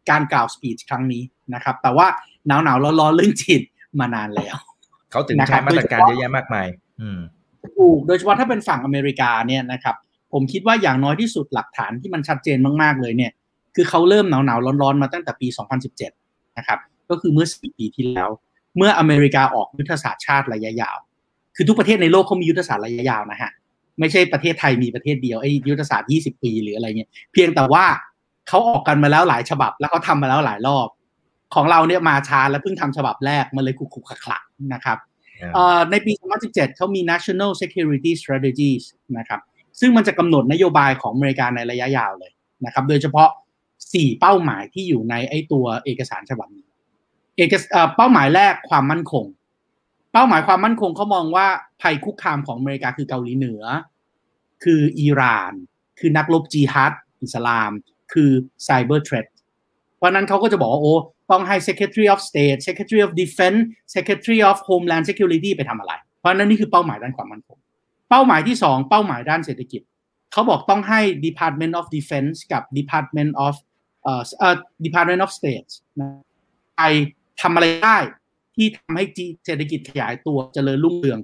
[0.10, 2.08] การกล่าวสปีชครั้งนี้นะครับ แต่ว่า
[2.48, 3.62] หนาวหนาวร้อนร้อนเรื่องจิต
[4.00, 4.58] มานานแล้ว
[5.12, 6.68] เขาถึงใช้มาตรการเยอะแยะมากมาย
[7.02, 7.20] อืม
[7.78, 9.96] ถูกโดยเฉพาะถ้าเป็นฝั่งอเมริกาเนี่ยนะครับ
[10.34, 13.32] ผมคิดว่าอย่างน้อยที่สุดหลักฐานที่มันชัดเจนมากๆเลยเนี่ย
[13.76, 15.48] คือเขาเริ่มหนาวหนาวร้อนร้อนมาตั้งแต่ปี
[16.04, 16.80] 2017 นะครับ
[17.10, 18.30] ก็คือเมื่อสี่ปีที่แล้ว
[18.78, 20.98] เมื่ออเมริกาออกยุทธศาสตร์ชาติระยะยาว
[21.58, 23.52] คือทุกประเทศในโลกเขามียุทธศาสตร์ระยะยาวนะฮะ
[24.00, 27.86] ไม่ใช่ประเทศไทยมีประเทศเดียวไอ้ยุทธศาสตร์ 20 ปีหรืออะไรเงี้ยเพียงแต่ว่า
[28.48, 30.88] เขาออกกันมาแล้วหลายฉบับ แล้วเขาทามาแล้วหลายรอบ
[31.56, 34.44] ของเราเนี่ยมาช้าแล้วเพิ่งทำฉบับแรกมันเลยคุกคุกขลัก
[34.74, 34.98] นะครับ
[35.92, 36.12] ในปี
[36.46, 38.84] 2017 เขามี National Security Strategies
[39.18, 39.42] นะครับ
[39.80, 42.32] ซึ่งมันจะกำหนดนโยบายของอเมริกาในระยะยาวเลย
[42.66, 43.30] นะครับ โดยเฉพาะ
[43.74, 46.66] 4 เป้าหมายที่อยู่ในไอ้ตัวเอกสารฉบับนี้
[47.38, 47.54] เอก
[47.98, 49.26] เป้าหมายแรกความมั่นคง
[50.14, 51.48] เป้าหมายความมั่นคงเขามองว่า
[51.82, 53.64] ภัยคุกคามของอเมริกาคือเกาหลีเหนือ
[54.64, 55.54] คืออิหร่าน
[56.00, 56.94] คือนักรบจีฮัด
[57.24, 57.72] อิสลาม
[58.14, 58.30] คือ
[58.64, 59.26] ไซเบอร์เทรด
[59.98, 60.96] เพราะนั้นเขาก็จะบอกว่าโอ้
[61.32, 63.60] ต้องให้ Secretary of State Secretary of Defense
[63.96, 67.58] Secretary of Homeland Security ไปทำอะไร เพราะนั้นนี่คือเป้าหมายด้านความมั่นคง
[68.10, 69.82] เป้าหมายที่สองเป้าหมายด้านเศรษฐกิจ
[70.32, 73.56] เขาบอกต้องให้ Department of Defense กับ Department of
[74.04, 74.14] เอ่
[74.52, 75.70] อ Department of State
[76.78, 76.82] ไป
[77.42, 77.98] ทำอะไรได้
[78.58, 79.06] ที่ทำให้
[79.46, 81.20] เศรษฐกิจขยายตัวเจริญรุ่งเรือง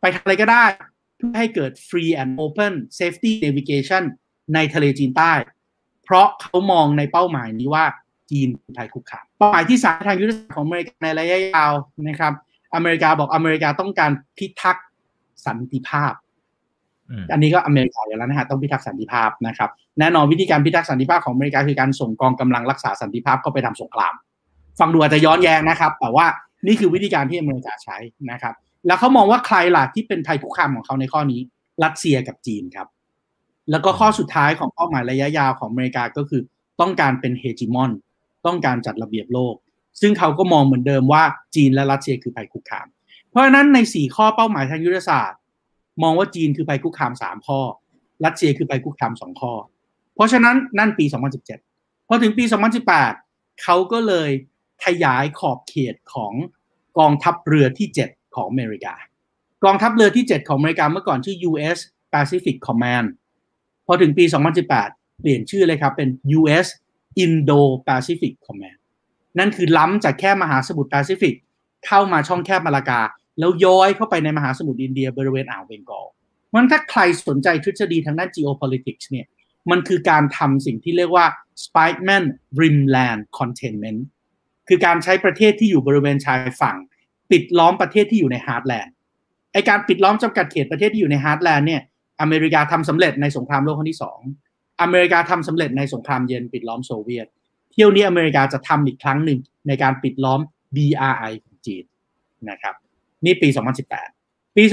[0.00, 0.64] ไปทำอะไรก็ได้
[1.16, 4.02] เพื่อให้เกิด free and open safety navigation
[4.54, 5.32] ในทะเลจีนใต้
[6.04, 7.84] เพราะเขามองในเป้าหมายนี้ว่า
[8.30, 11.72] จีนเป็นภัยคุกคามเป้าหมายที่สามทางยุทธศาสตร์ของอเมริกาในระยะยาว
[12.06, 12.32] นะครับ
[12.74, 14.86] อเมริกาบอกอเมริกาต้องการพิทักษ์
[15.46, 16.12] สันติภาพ
[17.32, 24.14] อันนี้ก็อเมริกาอยู่แล้วนะฮะต้องพิทักษ์สันติภาพนะครับ แน่นอนวิธีการพิทักษ์สันติภาพของอเมริกาคือการส่งกองกำลังรักษาสันติภาพเข้าไปทำสงคราม
[24.78, 26.26] ฟังดูอาจจะย้อนแย้งนะครับ แต่ว่า
[26.66, 27.96] นี่คือวิธีการที่อเมริกาใช้
[28.30, 28.54] นะครับ
[28.86, 31.40] แล้วเขามองว่าใครล่ะที่เป็นภัยคุกคามของเขาในข้อนี้
[31.84, 32.88] รัสเซียกับจีนครับ
[33.70, 36.42] แล้วก็ข้อสุดท้ายของเป้าหมายระยะยาวของอเมริกาก็คือ
[36.80, 37.90] ต้องการเป็นเฮจิมอน
[38.46, 39.54] ต้องการจัดระเบียบโลก
[40.00, 41.22] ซึ่งเขาก็มองเหมือนเดิมว่า
[41.54, 42.86] จีนและรัสเซียคือภัยคุกคาม
[43.30, 45.40] เพราะฉะนั้นในสี่ข้อเป้าหมายทางยุทธศาสตร์
[46.02, 47.60] มองว่าจีนคือภัยคุกคามสามข้อ
[48.24, 49.52] รัสเซียคือภัยคุกคามสองข้อ
[50.14, 51.04] เพราะฉะนั้นนั่นปี
[51.56, 52.44] 2017 พอถึงปี
[53.02, 54.30] 2018 เขาก็เลย
[54.84, 56.32] ขยายขอบเขตของ
[56.98, 58.94] กองทัพเรือที่ 7 ของอเมริกา
[59.64, 61.78] กองทัพเรือที่ 7 ของอเมริกาเมื่อก่อนชื่อ U.S.
[62.12, 63.08] Pacific Command
[63.86, 64.24] พอถึงปี
[64.72, 66.66] 2018 เปลี่ยนชื่อเลยครับเป็น U.S.
[67.24, 68.78] Indo-Pacific Command
[69.38, 71.34] นั่นคือล้ำจากแค่มหาสมุทรแปซิฟิก
[71.86, 73.00] เข้ามาช่องแคบมาลากา
[73.38, 76.06] แล้วย้อยเข้าไปในมหาสมุทรอินเดียบริเวณอ่าวเบงกอล
[76.54, 79.26] มันถ้าใครสนใจทฤษฎีทางด้าน geopolitics เนี่ย
[79.70, 81.26] มันคือการทำสิ่งที่เรียกว่า
[81.64, 82.24] Spikeman
[82.60, 84.00] Rimland Containment
[84.72, 86.76] คือการใช้ประเทศที่อยู่บริเวณชายฝั่ง
[87.30, 88.94] ปิดล้อมประเทศที่อยู่ใน Heartland
[89.52, 91.82] ไอ้การปิดล้อมจำกัดเขตประเทศที่อยู่ใน Heartland เนี่ย
[92.20, 94.20] อเมริกาทำสำเร็จในสงครามโลกครั้งที่สอง
[94.82, 97.26] อเมริกาทำสำเร็จในสงครามเย็นปิดล้อมโซเวียต
[97.72, 100.40] เที่ยวนี้อเมริกาจะทำอีกครั้งหนึ่งในการปิดล้อม
[100.76, 101.84] BRI ของจีน
[102.50, 102.74] นะครับ
[103.24, 103.48] นี่ปี
[104.02, 104.64] 2018 ปี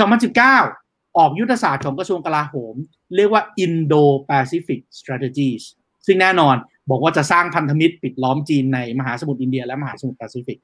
[0.54, 2.76] 2019 ออกยุทธศาสตร์ของกระทรวงกลาโหม
[3.16, 5.64] เรียกว่า Indo-Pacific Strategies
[6.06, 6.56] ซึ่งแน่นอน
[6.90, 10.58] บอกว่าจะสร้างพันธมิตรปิดล้อมจีนในมหาสมุทรอินเดียและมหาสมุทรแปซิฟิก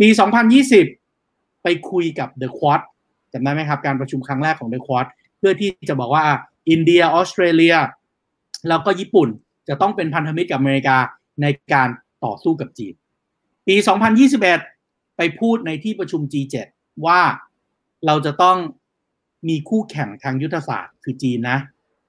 [0.00, 0.08] ปี
[0.86, 2.80] 2020 ไปคุยกับ The Quad
[3.32, 5.06] จำได้ไหมครับ การประชุมครั้งแรกของ The Quad
[5.38, 6.24] เพื่อที่จะบอกว่า
[6.70, 7.76] อินเดียออสเตรเลีย
[8.68, 9.28] แล้วก็ญี่ปุ่น
[9.68, 10.96] จะต้องเป็นพันธมิตรกับอเมริกา
[11.42, 11.88] ในการ
[12.24, 12.94] ต่อสู้กับจีน
[13.66, 13.76] ปี
[14.46, 16.56] 2021 ไปพูดในที่ประชุม G7
[17.06, 17.20] ว่า
[18.06, 18.56] เราจะต้อง
[19.48, 21.58] มีคู่แข่งทางยุทธศาสตร์คือจีนนะ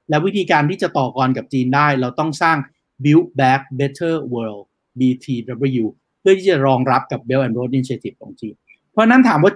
[0.09, 2.57] และวิธีการที่จะต่อกรกับจีนได้ เราต้องสร้าง
[3.03, 4.63] Build Back Better World
[4.99, 5.85] BTW
[6.19, 8.55] เพื่อที่จะรองรับกับ Belt and Road Initiative ของจีน
[8.91, 9.51] เพราะนั้นถามว่า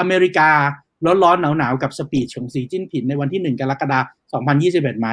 [0.00, 0.48] อเมริกา
[1.04, 4.04] ร้อนๆหนาวๆกับสปีชของสีจิ้นผินในวันที่1กรกฎาค
[4.40, 5.08] ม2021 ไหม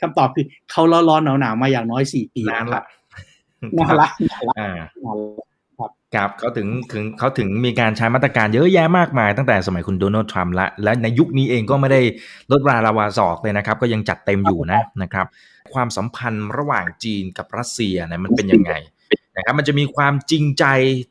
[0.00, 2.82] คำตอบคือเขาร้อนๆหนาวๆมาอย่างน้อย4ปีนานละ
[3.78, 4.70] นานละนานละอ่า
[5.04, 5.44] นานละ
[6.14, 12.00] ครับเขาถึงถึงเขาถึงมีการใช้มาตรการเยอะแยะมากมายตั้งแต่สมัยคุณโดนัลด์ทรัมป์ละและในยุคนี้เองก็ไม่ได้
[12.50, 15.26] ลดราลาวาศอกเลยนะครับ ก็ยังจัดเต็มอยู่นะนะครับ
[15.74, 18.72] ความสัมพันธ์ระหว่างจีนกับรัสเซียเนี่ยมันเป็นยังไง
[19.36, 20.64] นะครับมันจะมีความจริงใจ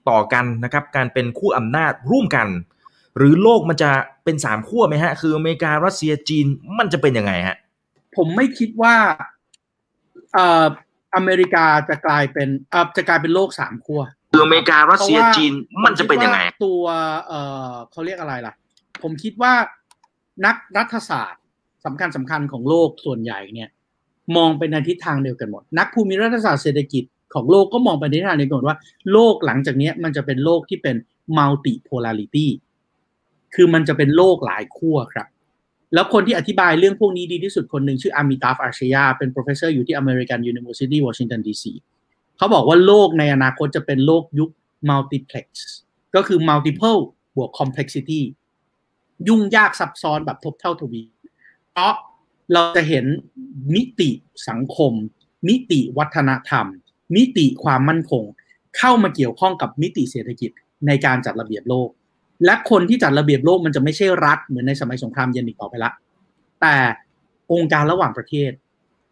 [0.10, 2.48] ต่อกันนะครับการเป็นคู่อำนาจร่วมกัน
[3.18, 3.92] หรือโลกมันจะ
[4.24, 6.46] เป็นสามขั้วไหมฮะ คืออเมริการัสเซียจีน
[6.78, 7.58] มันจะเป็นยังไงฮะ
[8.18, 8.96] ผมไม่คิดว่า
[10.34, 10.66] เอ่อ
[11.16, 16.86] อเมริกาจะกลายเป็นเอ่อจะกลายเป็นโลกสามขั้วคืออเมริการัสเซียจีนมันจะเป็นยังไงผมคิดว่าตัว
[17.28, 18.54] เอ่อเขาเรียกอะไรล่ะ
[19.04, 19.54] ผมคิดว่า
[20.46, 21.42] นักรัฐศาสตร์
[21.86, 23.70] สำคัญสำคัญของโลกส่วนใหญ่เนี่ย
[24.36, 28.78] มองไปในทิศทางเดียวกันหมด นักภูมิรัฐศาสตร์เศรษฐกิจของโลกก็มองไปในทิศทางเดียวกันหมดว่า
[29.12, 30.96] โลกหลังจากนี้มันจะเป็นโลกที่เป็น
[31.38, 32.48] multipolarity
[33.56, 35.28] คือมันจะเป็นโลกหลายขั้วครับ
[35.94, 41.64] แล้วคนที่อธิบายเรื่องพวกนี้ดีที่สุดคนหนึ่งชื่ออามิตาฟอาชยา เป็น professor อยู่ที่ American University Washington DC
[42.38, 44.50] เขาบอกว่าโลกในอนาคตจะเป็นโลกยุค
[44.90, 45.48] multiplex
[46.16, 47.00] ก็คือ multiple
[47.36, 48.22] บวก complexity
[49.28, 51.04] ยุ่งยากซับซ้อนแบบทบเท่าทวี
[51.72, 51.94] เพราะ
[52.52, 53.06] เราจะเห็น
[53.74, 54.10] มิติ
[54.50, 54.92] สังคม
[55.48, 56.66] มิติวัฒนธรรม
[57.16, 58.24] มิติความมั่นคง
[58.78, 60.52] เข้ามาเกี่ยวข้องกับมิติเศรษฐกิจ
[60.88, 61.90] ในการจัดระเบียบโลก
[62.46, 65.92] และคนที่จัดระเบียบโลกมันจะไม่ใช่รัฐเหมือนในสมัยสงครามเย็นอีกต่อไปละ
[66.62, 66.76] แต่
[67.54, 68.52] องค์การระหว่างประเทศ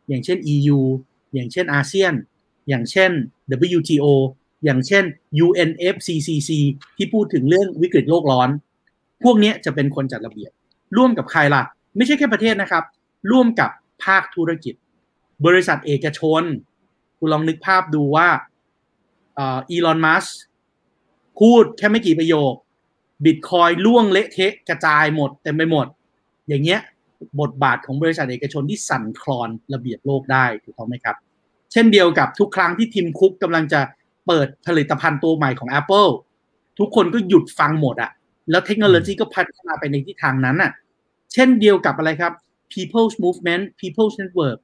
[0.09, 0.79] อย่างเช่น EU
[1.33, 2.13] อย่างเช่นอาเซียน
[2.69, 3.11] อย่างเช่น
[3.77, 4.05] WTO
[4.65, 5.03] อย่างเช่น
[5.45, 6.49] UNFCCC
[6.97, 8.49] ที่พูดถึงเรื่องวิกฤตโลกร้อน
[9.23, 10.51] พวกนี้จะเป็นคนจัดระเบียบ
[10.97, 11.63] ร่วมกับใครล่ะ
[11.97, 12.83] ไม่ใช่แค่ประเทศนะครับ
[13.31, 13.69] ร่วมกับ
[14.05, 14.75] ภาคธุรกิจ
[15.45, 16.43] บริษัทเอกชน
[17.17, 18.29] คุณลองนึกภาพดูว่า
[19.39, 20.25] อีลอนมัส
[21.39, 22.53] พูดแค่ไม่กี่ประโยค
[23.25, 25.87] บิตคอยล่วงเละเทะกระจายหมดเต็มไปหมด
[26.47, 26.79] อย่างเงี้ย
[27.41, 31.15] บทบาทของบริษัทเอกชนที่สั่นคลอนระเบียบโลกได้ถูกต้องไหมครับ
[31.71, 33.81] เช่นเดียวกับทุกครั้งที่ทีมคุกกำลังจะ
[34.27, 36.09] เปิดผลิตภัณฑ์ตัวใหม่ของ Apple
[36.79, 38.11] ทุกคนก็หยุดฟังหมดอะ
[38.49, 40.71] แล้วเทคโนโลยีก็พัฒนาไปในทิศทางนั้นอะ
[41.33, 42.33] เช่นเดียวกับอะไรครับ
[42.73, 44.59] People's Movement People's Network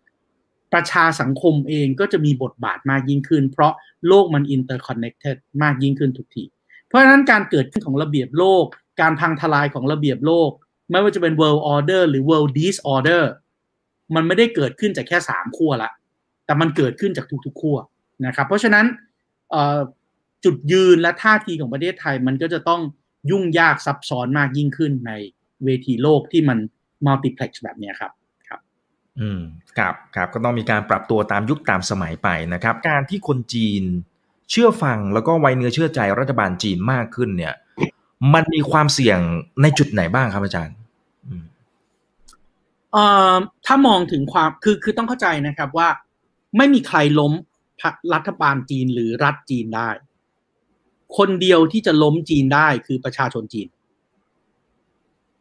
[0.73, 3.73] ประชาสังคมเองก็จะมีบทบาทมากยิ่งขึ้น เพราะ
[4.07, 6.43] โลกมัน interconnected มากยิ่งขึ้นทุกที
[6.87, 8.65] เพราะฉะนั้นการเกิดขึ้นของระเบียบโลก
[9.01, 10.49] การพังทลายของระเบียบโลก
[10.91, 13.23] ไม่ว่าจะเป็น world order หรือ world disorder
[14.15, 15.91] มันไม่ได้เกิดขึ้นจากแค่สามขั้วละ
[16.45, 17.77] แต่มันเกิดขึ้นจากทุกๆขั้ว
[18.25, 18.85] นะครับ เพราะฉะนั้น
[20.45, 22.81] จุดยืนและท่าทีของประเทศไทยมันก็จะต้อง
[23.31, 25.11] ยุ่งยากซับซ้อนมากยิ่งขึ้นใน
[25.63, 26.59] เวทีโลกที่มัน
[27.05, 28.11] มัลติเพล็กซ์แบบนี้ครับ
[28.47, 28.59] ครับ
[29.19, 29.41] อืม
[29.77, 33.83] ครับครับก็ต้องมีการปรับตัวตามยุคตามสมัยไปนะครับ การที่คนจีน
[34.51, 37.53] เชื่อฟังแล้วก็ไว้เนื้อเชื่อใจรัฐบาลจีนมากขึ้นเนี่ย
[38.33, 39.19] มันมีความเสี่ยง
[39.61, 40.75] ในจุดไหนบ้างครับอาจารย์
[42.93, 43.35] เอ่อ
[43.65, 45.89] ถ้ามองถึงความคือคือต้องเข้าใจนะครับว่า
[46.57, 47.33] ไม่มีใครล้ม
[48.13, 49.89] รัฐบาลจีนหรือรัฐจีนได้
[51.17, 53.67] คนเดียวที่จะล้มจีนได้คือประชาชนจีน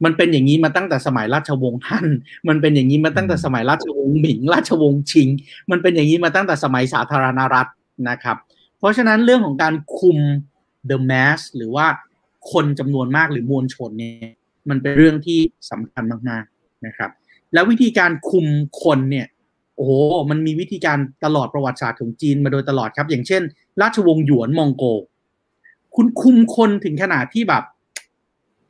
[0.05, 2.09] มันเป็นอย่างนี้มาตั้งแต่สมัยราชวงศ์ฮั่น
[2.49, 5.29] มันเป็นอย่างนี้มาตั้งแต่สมัยราชวงศ์หมิง ราชวงศ์ชิง
[5.71, 7.67] มันเป็นอย่างนี้มาตั้งแต่สมัยสาธารณรัฐ
[8.11, 8.37] นะครับ
[8.79, 10.19] เพราะฉะนั้นเรื่องของการคุม
[10.91, 11.87] the mass หรือว่า
[12.53, 14.31] คนจำนวนมากหรือมวลชนเนี่ย
[14.71, 15.41] มันเป็นเรื่องที่
[15.71, 17.11] สำคัญมากๆนะครับ
[17.55, 18.47] แล้ววิธีการคุม
[18.83, 19.27] คนเนี่ย
[19.77, 19.93] โอ้โห
[20.31, 23.43] มันมีวิธีการตลอดประวัติศาสตร์ของจีนมาโดยตลอดครับ อย่างเช่น
[23.83, 24.85] ราชวงศ์หยวนมองโก
[25.95, 27.65] คุณคุมคนถึงขนาดที่แบบ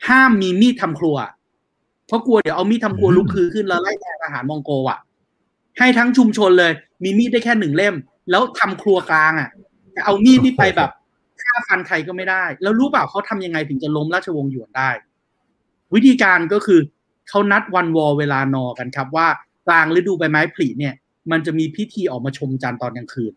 [0.08, 1.16] ห้ามมีมีดทำครัว
[2.06, 4.98] เพราะกลัวเดี๋ยวเอามีดทำครัวลุกคือขึ้นแล้วไล่แทนอาหารมองโกอะ
[5.78, 6.72] ให้ทั้งชุมชนเลย
[7.02, 7.94] มีมีดได้แค่หนึ่งเล่ม
[8.30, 9.50] แล้วทำครัวกลางอะ
[9.96, 10.90] จะเอามีดนี่ไปแบบ
[11.42, 14.90] ฆ่าฟันใครก็ไม่ได้ แล้วรู้เปล่าเขาทำยังไงถึงจะล้มราชวงศ์หยวนได้
[15.94, 16.80] วิธีการก็คือ
[17.28, 19.28] เขานัดวันวอเวลานอกันครับ ว่า
[19.66, 20.94] กลางฤดูใบไม้ผลิเนี่ย
[21.30, 23.32] มันจะมีพิธีออกมาชมจันทร์ตอนกลางคืน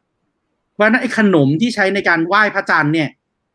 [0.73, 3.09] เพราะนั้นไอ้ขนมที่ใช้ในการไหว้พระจันทร์เนี่ย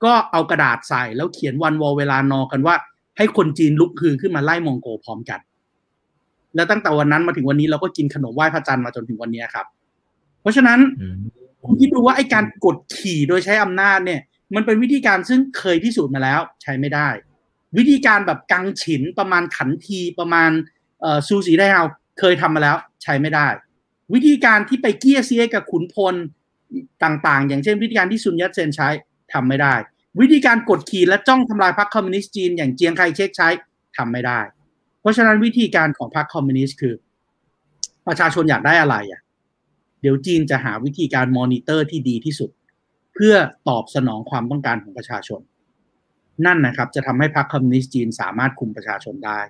[0.05, 2.75] ก็เอากระดาษใส่แล้วเขียนวันวอเวลานอกันว่า
[3.17, 5.41] ให้คนจีนลุกฮือขึ้นมาไล่มองโกพร้อมกัน
[6.55, 9.67] แล้วตั้งแต่วันนั้นมาถึงวันนี้เราก็กินขนมไหว้พระจันทร์มาจนถึงวันนี้ครับ
[10.41, 10.79] เพราะฉะนั้น
[11.65, 14.21] คุณคิดดูว่าไอ้การกดขี่โดยใช้อำนาจเนี่ย
[14.55, 17.09] มันเป็นวิธีการซึ่งเคยพิสูจน์มาแล้ว ใช้ไม่ได้
[17.79, 20.51] วิธีการแบบกังฉินประมาณขันทีประมาณ
[21.29, 21.85] ซูสีได้เอา
[22.21, 23.47] เคยทำมาแล้ว ใช้ไม่ได้
[24.15, 26.15] วิธีการที่ไปเกี้ยเซียกับขุนพล
[27.05, 28.89] ต่างๆ อย่างเช่นวิธีการที่ซุนยัตเซนใช้
[29.33, 29.75] ทำไม่ได้
[30.21, 33.49] วิธีการกดขี่และจ้องทำลายพรรคคอมมิวนิสต์จีนอย่างเจียงไคเชกใช้
[33.97, 34.41] ทำไม่ได้
[35.01, 36.95] เพราะฉะนั้นวิธีการของพรรคคอมมิวนิสต์คือ
[38.07, 39.21] ประชาชนอยากได้อะไรอะ
[40.01, 42.51] เดี๋ยวจีนจะหาวิธีการมอนิเตอร์ที่ดีที่สุด
[43.15, 43.35] เพื่อ
[43.69, 45.41] ตอบสนองความต้องการของประชาชน
[46.47, 49.41] นั่นนะครับ จะทำให้พรรคคอมมิวนิสต์จีนสามารถคุมประชาชนได้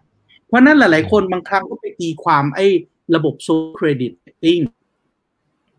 [0.47, 2.67] เพราะนั้นหลาย ๆ คนบางครั้งก็ไปตีความไอ้
[3.15, 4.59] ระบบ social crediting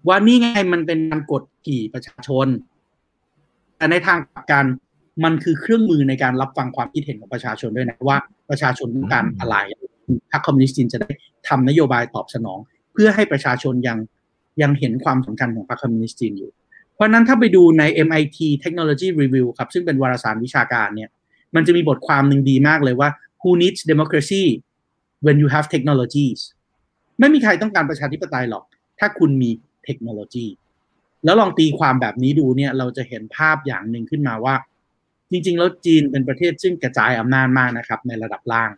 [0.07, 2.47] ว่านี่ไงมันเป็นการกดขี่ประชาชน
[3.85, 4.19] แต่ในทาง
[4.51, 4.67] กลับกัน
[5.23, 8.17] มันคือเครื่องมือในการรับฟังความคิดเห็นของประชาชนด้วยนะว่า
[8.49, 9.55] ประชาชนต้องการอะไร
[10.31, 11.11] พรรคคอมมิวนิสต์จีนจะได้
[11.47, 12.59] ทำนโยบายตอบสนอง
[12.93, 13.97] เพื่อให้ประชาชนยัง
[14.61, 16.51] ยังเห็นความสำคัญของพรรคคอมมิวนิสต์จีนอยู่
[16.95, 21.09] เพราะนั้นถ้าไปดูใน MIT Technology Review ครับซึ่งเป็นวารสารวิชาการเนี่ย
[21.55, 23.09] มันจะมีบทความหนึ่งดีมากเลยว่า
[23.41, 24.43] who needs democracy
[25.25, 26.39] when you have technologies
[27.19, 28.63] ไม่มีใครต้องการประชาธิปไตยหรอก
[28.99, 29.49] ถ้าคุณมี
[29.85, 30.47] เทคโนโลยี
[31.25, 34.55] แล้วลองตีความแบบนี้ดูเนี่ย เราจะเห็นภาพอย่างหนึ่งขึ้นมาว่า
[35.31, 38.71] จริง ๆ แล้วจีนเป็นประเทศซึ่งกระจายอำนาจมากนะครับ ในระดับล่าง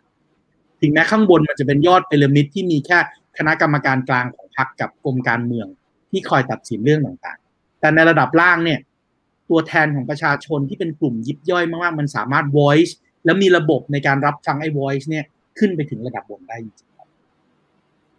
[0.80, 2.98] ถึงแม้ข้างบนมันจะเป็นยอดพีระมิดที่มีแค่
[3.38, 5.66] คณะกรรมการกลางของพรรคกับกรมการเมือง
[6.10, 8.80] ที่คอยตัดสินเรื่องต่างๆ แต่ในระดับล่างเนี่ย
[9.50, 12.92] ตัวแทนของประชาชนที่เป็นกลุ่มยิบย่อยมากๆ มันสามารถ voice
[13.24, 15.24] แล้วมีระบบในการรับฟังไอ้ voice เนี่ย
[15.58, 16.88] ขึ้นไปถึงระดับบนได้จริง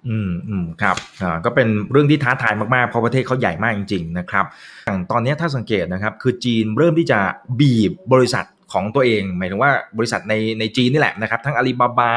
[0.08, 4.46] อืมอืมครับอ่าก็เป็นเรื่องที่ท้าทายมากๆ เพราะประเทศเขาใหญ่มากจริง ๆ นะครับ
[4.86, 7.20] อย่างตอนนี้ถ้าสังเกตนะครับ คือจีนเริ่มที่จะ
[7.60, 12.12] บีบบริษัทของตัวเอง หมายถึงว่าบริษัทในในจีนนี่แหละนะครับ ทั้งอาลีบาบา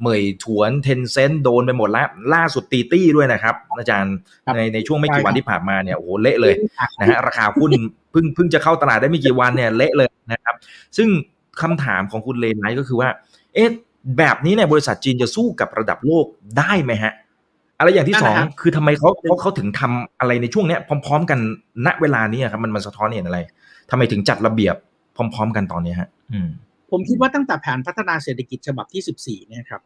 [0.00, 4.14] เหมยถวนเทนเซ็นโดนไปหมดแล้ว ล่าสุดตีตี้ด้วยนะครับ อาจารย์
[4.54, 6.54] ในในช่วงไม่กี่วันที่ผ่านมาเนี่ยโอ้โหเละเลย
[7.00, 7.72] นะฮะราคาหุ้น
[8.12, 10.54] เพิ่งเพิ่งจะเข้าตลาดได้ไม่กี่วันเนี่ยเละเลยนะครับ
[10.96, 11.08] ซึ่ง
[11.62, 13.08] คำถามของคุณเลนไนก็คือว่า
[13.54, 13.68] เอ๊ะ
[14.18, 16.26] แบบนี้เนี่ยบริษัทจีนจะสู้กับระดับโลก
[16.58, 17.12] ได้ไหมฮะ
[17.78, 21.38] อะไรอย่างที่สองคือทำไมเขาเขาเขาถึงทำอะไรในช่วงเนี้ยพร้อม ๆ กัน
[21.86, 23.38] ณเวลานี้ครับมันมันสะท้อนเห็นอะไร
[23.90, 24.76] ทำไมถึงจัดระเบียบ
[25.16, 26.08] พร้อม ๆ กันตอนนี้ฮะ
[26.90, 29.82] ผมคิดว่าตั้งแต่แผนพัฒนาเศรษฐกิจฉบับที่สิบสี่เนี่ยครับ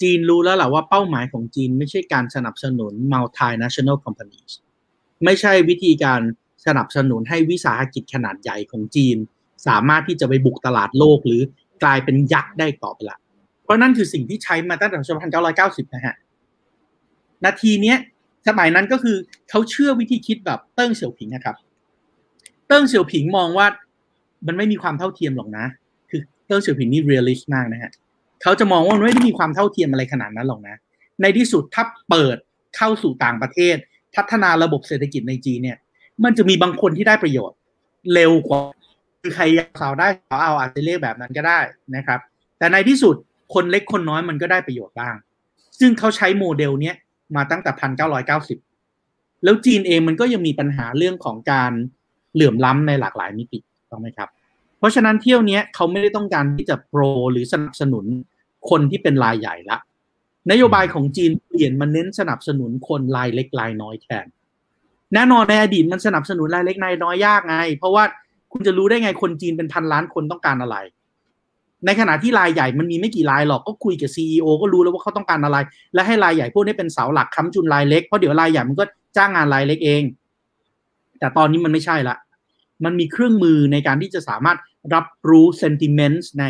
[0.00, 4.52] จีนรู้แล้วแหละว่าเป้าหมายของจีนไม่ใช่การสนับสนุน multinational companies
[5.24, 6.20] ไม่ใช่วิธีการ
[6.66, 9.16] สนับสนุนให้วิสาหกิจขนาดใหญ่ของจีน
[9.66, 11.42] สามารถที่จะไปบุกตลาดโลกหรือ
[11.82, 13.18] กลายเป็นยักษ์ได้ต่อไปละ
[13.64, 15.04] เพราะนั่นคือสิ่งที่ใช้มาตั้งแต่ปี
[15.86, 16.16] 1990 นะฮะ
[17.44, 17.98] นาทีเนี้ย
[18.48, 19.16] สมัยนั้นก็คือ
[19.50, 21.56] เขาเชื่อวิธีคิดแบบเติ้งเสี่ยวผิงนะครับ
[22.68, 23.66] เติ้งเสี่ยวผิงมองว่า
[24.46, 25.64] มันไม่มีความเท่าเทียมหรอกนะ
[26.10, 27.90] คือเติ้งเสี่ยวผิงนี่ realist มากนะฮะ
[28.42, 30.76] เขาจะมองว่ามันไม่ได้มีความเท่าเทียมอะไรขนาดนั้นหรอกนะ
[31.22, 32.36] ในที่สุดถ้าเปิด
[32.76, 33.76] เข้าสู่ต่างประเทศ
[34.16, 35.78] พัฒนาระบบเศรษฐกิจในจีนเนี่ย
[36.24, 37.58] มันจะมีบางคนที่ได้ประโยชน์
[38.14, 38.60] เร็วกว่า
[39.20, 39.44] คือใคร
[39.80, 41.58] สาวได้สาวเอาอาจจะเรียกแบบนั้นก็ได้
[41.96, 42.20] นะครับ
[42.58, 43.14] แต่ในที่สุด
[43.54, 45.14] คนเล็กคนน้อยมันก็ได้ประโยชน์บ้าง
[45.80, 46.96] ซึ่งเขาใช้โมเดลเนี้ย
[47.36, 48.58] มาตั้งแต่พันเก้าร้อยเก้าสิบ
[49.44, 51.72] แล้วจีนเองมันก็ยังมีปัญหาเรื่องของการ
[52.34, 53.58] เหลื่อมล้ำในหลากหลายมิติ
[53.90, 54.28] ถูกไหมครับ
[54.78, 57.02] เพราะฉะนั้นเที่ยวนี้เขาไม่ได้ต้องการที่จะโปร
[57.32, 58.04] หรือสนับสนุน
[58.70, 59.78] คนที่เป็นรายใหญ่ละ
[60.50, 64.26] นโยบายของจีนเปลี่ยนมาเน้นสนับสนุนคนรายเล็กรายน้อยแทน
[65.14, 68.04] แน่นอนในอดีตมันสนับสนุนรายเล็กรายน้อยยากไง เพราะว่า
[68.52, 70.76] คุณจะรู้ได้ไงคนจีนเป็นพันล้านคนต้องการอะไร
[71.86, 75.56] ในขณะที่รายใหญ่มันมีไม่กี่รายหรอกก็คุยกับซีอก็รู้แล้วว่าเขาต้องการอะไร
[75.94, 78.84] และให้รายใหญ่พวกนี้เป็นเสาหลักค้ำจุนรายเล็กเพราะเดี๋ยวรายใหญ่มันก็
[79.16, 80.02] จ้างงานรายเล็กเอง
[81.18, 82.16] แต่ตอนนี้มันไม่ใช่ละ
[82.84, 84.58] มันมีเครื่องมือในการที่จะสามารถ
[84.94, 86.44] รับรู้ sentiment ใน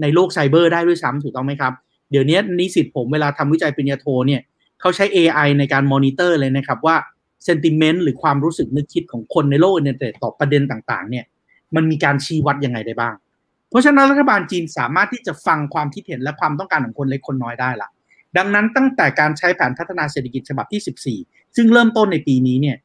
[0.00, 1.72] ในโลกไซเบอร์ได้ด้วยซ้ำถูกต้องไหมครับ
[2.10, 4.40] เดี๋ยวนี้นิสิตผมเวลาทำวิจัยปริญญาโทเนี่ย
[4.80, 6.96] เขาใช้ AI ในการมอนิเตอร์เลยนะครับว่า
[7.44, 11.24] sentiment หรือความรู้สึกนึกคิดของคนในโลกอินเทอร์เน็ตต่อประเด็นต่าง ๆ เนี่ย
[11.74, 13.14] มันมีการชี้วัดยังไงได้บ้าง
[13.72, 17.88] เพราะฉะนั้นรัฐบาลจีนสามารถที่จะฟังความคิดเห็นและความต้องการของคนเล็กคนน้อยได้ละ
[18.36, 22.76] ดังนั้นตั้งแต่การใช้แผนพัฒนาเศรษฐกิจฉบับที่ 14 ซึ่งเริ่มต้นในปีนี้เนี่ย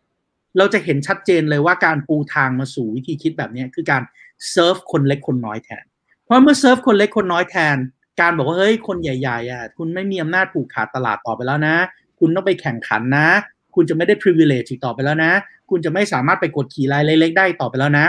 [0.58, 4.02] เราจะเห็นชัดเจนเลยว่าการปูทางมาสู่วิธีคิดแบบนี้คือการ
[4.50, 5.86] เซิร์ฟคนเล็กคนน้อยแทน
[6.24, 7.78] เพราะเมื่อเซิร์ฟคนเล็กคนน้อยแทน
[8.22, 11.76] การบอกว่าเฮ้ยคนใหญ่ๆอะคุณไม่มีอำนาจผูกขาดตลาดต่อไปแล้วนะ
[12.20, 13.28] คุณต้องไปแข่งขันนะ
[13.76, 15.32] คุณจะไม่ได้ privilege ต่อไปแล้วนะ
[15.70, 18.06] คุณจะไม่สามารถไปกดขี่รายเล็กๆได้ต่อไปแล้วนะ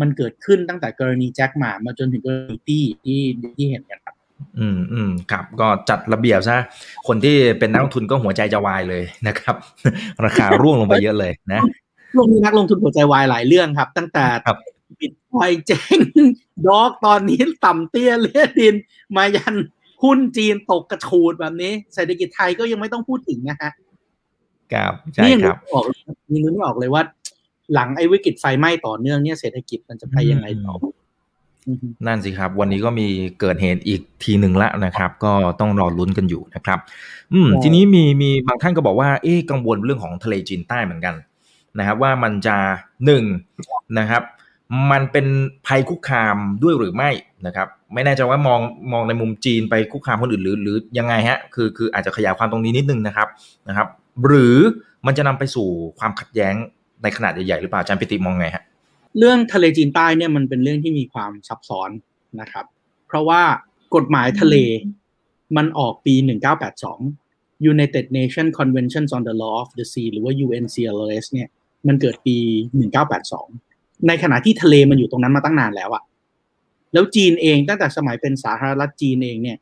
[0.00, 3.20] มันเกิดขึ้นตั้งแต่กรณีแจ็คหมามาจนถึงกรณีตี้ที่
[3.56, 4.14] ที่เห็นกันครับ
[4.58, 6.56] อืมอืมครับก็จัดระเบียบซะ
[7.08, 9.56] คนที่เป็นนักลงทุนก็หัวใจจะวายเลยนะครับ
[10.24, 11.62] ราคาร่วงลงไปเยอะเลยนะ
[12.14, 14.26] ร่วงมีนักลงทุนหัวใจวายหลายเรื่องครับ ตั้งแต่
[14.98, 15.98] บิตคอยเจ๊ง
[16.66, 18.74] ดอกตอนนี้ต่ำเตี้ยเลียดิน
[19.16, 19.54] มายัน
[20.02, 23.70] หุ้นจีนตกกระชูดแบบนี้ เศรษฐกิจไทยก็ยังไม่ต้องพูดถึงนะฮะ
[24.72, 25.84] ครับใช่ครับออก
[26.30, 27.02] มีนึกไม่ออกเลยว่า
[27.74, 30.74] หลังไอ้วิกฤตไฟไหม้ต่อเนื่องเนี่ยเศรษฐกิจมันจะไปยังไงต่อ
[32.06, 33.06] นั่นสิครับ วันนี้ก็มี
[33.40, 36.78] เกิดเหตุอีกทีหนึ่งละนะครับ ก็ต้องรอลุ้นกันอยู่นะครับ
[37.32, 41.14] อืม ทีนี้มีมีบางท่านก็บอกว่าเอ๊กังวลเรื่องของทะเลจีนใต้เหมือนกัน
[41.78, 42.56] นะครับ ว่ามันจะ
[43.04, 43.24] หนึ่ง
[43.98, 44.22] นะครับ
[44.90, 45.26] มันเป็น
[45.66, 47.10] ภัยคุกคามด้วยหรือไม่
[47.46, 48.60] นะครับ ไม่แน่ใจว่ามอง
[48.92, 53.28] มองในมุมจีนไปคุกคามคนอื่นหรือ หรือยังไงฮะ คือคืออาจจะขยายความตรงนี้นิดนึงนะครับ
[53.68, 53.86] นะครับ
[54.26, 54.56] หรือ
[55.06, 55.68] มันจะนำไปสู่
[55.98, 56.54] ความขัดแย้ง
[57.02, 58.64] ในขนาดใหญ่ๆหรือเปล่าอาจารย์ปิติมองไงฮะ
[59.18, 61.90] เรื่องทะเลจีนใต้เนี่ยมันเป็นเรื่องที่มีความซับซ้อน
[62.40, 62.64] นะครับ
[63.06, 63.42] เพราะว่า
[63.94, 64.56] กฎหมายทะเล
[65.56, 66.14] มันออกปี
[66.90, 71.48] 1982 United Nations Convention on the Law of the Sea หรือว่า UNCLOS เนี่ย
[71.88, 72.36] มันเกิดปี
[73.22, 76.02] 1982 ในขณะที่ทะเลมันอยู่ตรงนั้นมาตั้งนานแล้วอะ
[76.92, 79.58] แล้วจีนเองตั้งแต่สมัยเป็นสาธารณรัฐจีนเองเนี่ย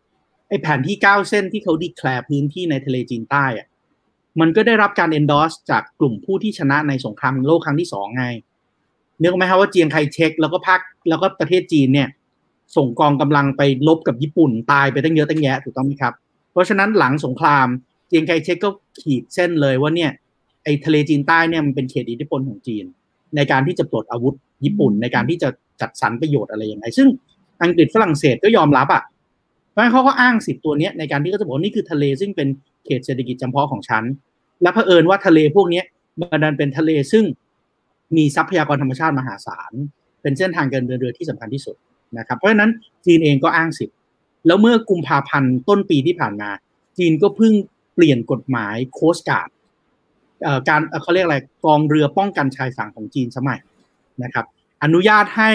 [0.49, 3.67] ไอแผนที่ 9 เส้นที่เขาดีแคลร์พื้นที่ในทะเลจีนใต้อะ
[4.41, 8.27] มันก็ได้รับการ endorse จากกลุ่มผู้ที่ชนะในสงครามโลกครั้งที่สองไง
[9.23, 12.09] นึกไหมครับว่าเจียงไคเชกแล้วก็ภาคแล้วก็ประเทศจีนเนี่ย
[12.77, 16.15] ส่งกองกำลังไปลบกับญี่ปุ่นตายไปตั้งเยอะตั้งแยะถูกต้องไหมครับ
[16.53, 17.67] เพราะฉะนั้นหลังสงคราม
[18.09, 18.71] เจียงไคเชกก็
[19.01, 20.11] ขีดเส้นเลยว่าเนี่ย
[20.65, 22.85] ไอทะเลจีนใต้เนี่ยมันเป็นเขตอิทธิพลของจีน
[23.37, 24.35] ในการที่จะปลดอาวุธ
[24.65, 25.49] ญี่ปุ่นในการที่จะ
[25.81, 27.09] จัดสรรประโยชน์อะไรย่างไรซึ่ง
[27.63, 29.03] อังกฤษฝรั่งเศสก็ยอมรับอะ
[29.71, 32.49] เพราะฉะนั้นเขาก็อ้างสิทธิ์ตัวนี้ในการที่เขาจะบอกนี่คือทะเลซึ่งเป็น
[32.85, 34.05] เขตเศรษฐกิจจำเพาะของฉัน
[34.63, 35.83] และเผอิญว่าทะเลพวกนี้
[36.21, 37.25] มันดันเป็นทะเลซึ่ง
[38.17, 39.73] มีทรัพยากรธรรมชาติมหาศาล
[40.23, 41.77] เป็นเส้นทางการเดินเรือที่สำคัญที่สุด
[42.19, 42.71] นะครับ เพราะฉะนั้น
[43.07, 43.97] จีนเองก็อ้างสิทธิ์
[44.47, 46.51] แล้วเมื่อกุมภาพันธ์ต้นปีที่ผ่านมา
[46.99, 47.53] จีนก็เพิ่ง
[47.95, 49.49] เปลี่ยนกฎหมายโคสการ์ด
[50.69, 53.61] การเขาเรียกอะไรกองเรือป้องกันชายฝั่งของจีนสมัย
[54.25, 54.47] นะครับ
[54.85, 55.51] อนุญาตให้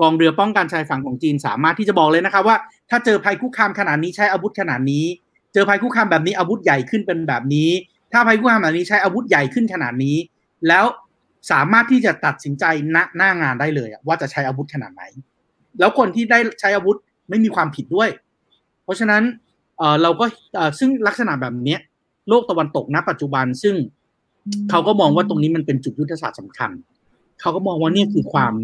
[0.00, 2.56] กองเรือป้องกันชายฝั่งของจีนสามารถที่จะบอกเลยนะครับว่า
[2.90, 5.04] ถ้าเจอภัยคุกคามขนาดนี้ใช้อาวุธขนาดนี้
[5.52, 7.70] เจอภัยคุกคามแบบนี้อาวุธใหญ่ขึ้นเป็นแบบนี้
[8.12, 10.16] ถ้าภัยคุกคามแบบนี้ใช้อาวุธใหญ่ขึ้นขนาดนี้
[10.68, 10.84] แล้ว
[11.50, 15.02] สามารถที่จะตัดสินใจณหน้างานได้เลยว่าจะใช้อาวุธขนาดไหน
[15.78, 16.96] แล้วคนที่ได้ใช้อาวุธ
[17.28, 18.10] ไม่มีความผิดด้วย
[18.84, 19.22] เพราะฉะนั้น
[19.78, 20.24] เเราก็
[20.78, 21.76] ซึ่งลักษณะแบบนี้
[22.28, 23.74] โลกตะวันตกณ ปัจจุบันซึ่ง
[24.70, 26.70] เขาก็มองว่าตรงนี้มันเป็นจุดยุทธศาสตร์สำคัญ
[27.40, 28.54] เขาก็มองว่านี่คือความ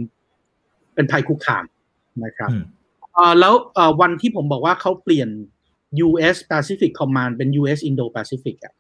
[0.95, 1.65] เป็นภัยคุกคาม
[2.25, 2.51] นะครับ
[3.41, 3.55] แล้ว
[4.01, 5.29] วันที่ผมบอกว่าเขาเปลี่ยน
[6.07, 8.75] US Pacific Command เป็น US Indo Pacific อะ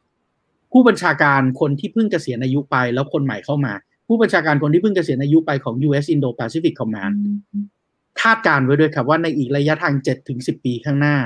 [0.76, 3.72] ผู้บัญชาการคนที่เพิ่งเกษียณอายุไป แล้วคนใหม่เข้ามา
[4.08, 7.14] ผู้บัญชาการคนที่เพิ่งเกษียณอายุไปของ US Indo Pacific Command
[8.22, 11.16] คาดการไว้ด้วยครับว่าในอีกระยะทาง7ถึง10ปีข้างหน้า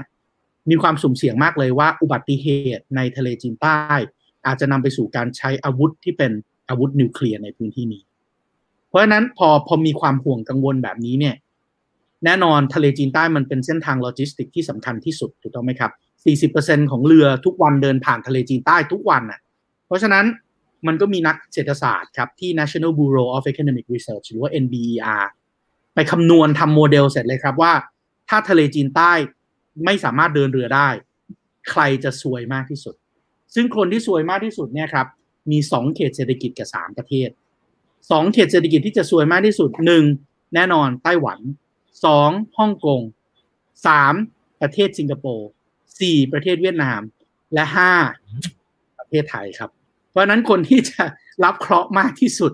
[0.70, 2.46] มีความสุ่มเสี่ยงมากเลยว่าอุบัติเห
[2.76, 3.92] ตุในทะเลจีนใต้
[4.46, 6.32] อาจจะนำไปสู่การใช้อาวุธที่เป็น
[6.68, 8.03] อาวุธนิวเคลียร์ในพื้นที่นี้
[8.88, 11.34] เพราะฉะนั้นพอพอมีความห่วงกังวลแบบนี้เนี่ย
[12.24, 15.92] แน่นอนทะเลจีนใต้มันเป็นเส้นทางโลจิสติกที่สำคัญที่สุดถูกต้องไหมครับ
[16.26, 19.40] 40%ของเรือทุกวันเดินผ่านทะเลจีนใต้ทุกวันอะ
[19.86, 20.24] เพราะฉะนั้น
[20.86, 25.24] มันก็มีนักเศรษฐศาสตร์ครับ ที่ National Bureau of Economic Research หรือว่า NBER
[25.94, 27.72] ไปคำนวณทำโมเดลเสร็จเลยครับว่า
[28.28, 29.12] ถ้าทะเลจีนใต้
[29.84, 30.88] ไม่สามารถเดินเรือได้
[31.70, 32.94] ใครจะซวยมากที่สุด
[33.54, 35.06] ซึ่งคนที่ซวยมากที่สุดเนี่ยครับ
[35.50, 37.28] มีสองเขตเศรษฐกิจกับสามประเทศ
[38.10, 40.04] สองเขตเศรษฐกิจที่จะซวยมากที่สุดหนึ่ง
[40.54, 41.38] แน่นอนไต้หวัน
[42.04, 43.00] สองฮ่องกง
[43.86, 44.14] สาม
[44.60, 45.48] ประเทศสิงคโปร์
[46.01, 47.01] สี่ประเทศเวียดนาม
[47.55, 47.92] และห้า
[48.99, 49.70] ประเทศไทยครับ
[50.11, 51.03] เพราะนั้นคนที่จะ
[51.44, 52.53] รับเคราะห์มากที่สุด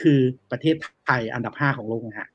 [0.00, 0.20] คือ
[0.50, 2.28] ประเทศไทยอันดับห้าของโลกนะฮะ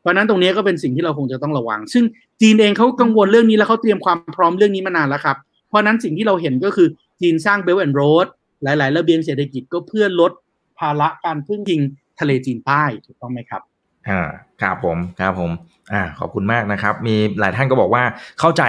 [0.00, 2.04] เพราะนั้นตรงนี้ก็เป็นสิ่งที่เราคงจะต้องระวัง ซึ่ง
[2.40, 5.36] จีนเองเขากังวลเรื่องนี้แล้วเขาเตรียมความพร้อมเรื่องนี้มานานแล้วครับ
[5.68, 6.88] เพราะนั้นสิ่งที่เราเห็นก็คือ
[7.20, 8.26] จีนสร้างเบลแอนด์โรด
[8.62, 10.32] หลาย ๆ ระเบียงเศรษฐกิจก็เพื่อลด
[10.78, 11.80] ภาระการพึ่งพิง
[12.20, 13.62] ทะเลจีนใต้ถูกต้องไหมครับ
[14.10, 14.20] อ่า
[14.62, 15.50] ครับผมครับผม
[15.92, 18.02] อ่าขอบคุณมากนะครับ มีหลายท่านก็บอกว่า
[18.40, 18.62] เข้าใจ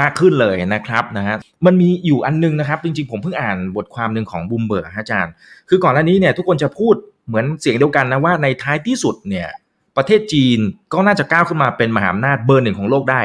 [0.00, 1.36] มากขึ้นเลยนะครับนะฮะ
[1.66, 5.32] มันมีอยู่อันนึงนะครับ จริงๆ ผมเพิ่งอ่านบทความหนึ่งของบูมเบิร์กอาจารย์
[5.68, 6.94] คือก่อนหน้านี้เนี่ยทุกคนจะพูด
[7.26, 9.48] เหมือนเสียงเดียวกันนะว่าในท้ายที่สุดเนี่ย
[9.96, 10.58] ประเทศจีน
[10.92, 13.22] ก็น่าจะก้าวขึ้นมาเป็นมหาอำนาจเบอร์หนึ่งของโลกได้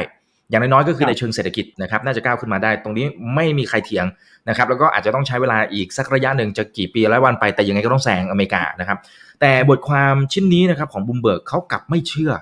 [0.50, 4.06] อย่างน้อยๆก็คือในเชิงเศรษฐกิจนะครับน่าจะก้าวขึ้นมาได้ ตรงนี้ไม่มีใครเถียง
[4.48, 8.98] นะครับแล้วก็อาจจะต้องใช้เวลาอีกสักระยะหนึ่งจะกี่ปีก็ว่ากันไปแต่ยังไงก็ต้องแซงอเมริกานะครับ
[9.40, 12.32] แต่บทความชิ้นนี้นะครับของบูมเบิร์กเขากลับไม่เชื่อ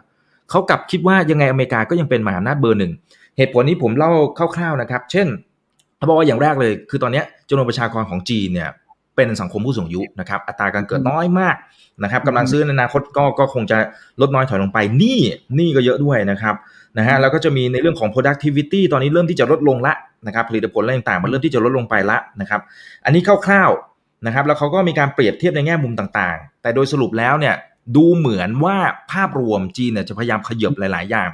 [0.51, 2.93] เขากลับคิดว่ายังไงอเมริกาก็ยังเป็นมหาอำนาจเบอร์หนึ่ง
[3.37, 4.13] เหตุผลนี้ผมเล่า
[4.57, 5.27] คร่าวๆนะครับ เช่น
[5.97, 8.71] เขาบอกว่าอย่างแรกเลย คือตอนนี้จำนวนประชากรของจีนเนี่ย
[9.17, 11.57] เป็นสังคมผู้สูงอายุนะครับ อัตราการเกิดน้อยมาก
[12.03, 13.79] นะครับกำลังซื้อในอนาคตก็ก็คงจะ
[14.21, 15.21] ลดน้อยถอยลงไปนี่
[15.59, 16.55] นี่ก็เยอะด้วยนะครับ
[16.99, 19.95] นะฮะแล้วก็จะมีในเรื่องของ productivity ตอนนี้เริ่มที่จะลดลงละ
[20.27, 22.61] นะครับผลิตผลอะไรต่างๆมันเริ่มที่จะลดลงไปละนะครับ
[23.05, 27.55] อันนี้คร่าวๆนะครับ แล้วเขาก็มีการเปรียบเทียบในแง่มุมต่างๆ แต่โดยสรุปแล้วเนี่ย
[27.97, 28.77] ดูเหมือนว่า
[29.13, 31.31] ภาพรวมจีนเนี่ยจะพยายามขยับหลาย ๆ อย่าง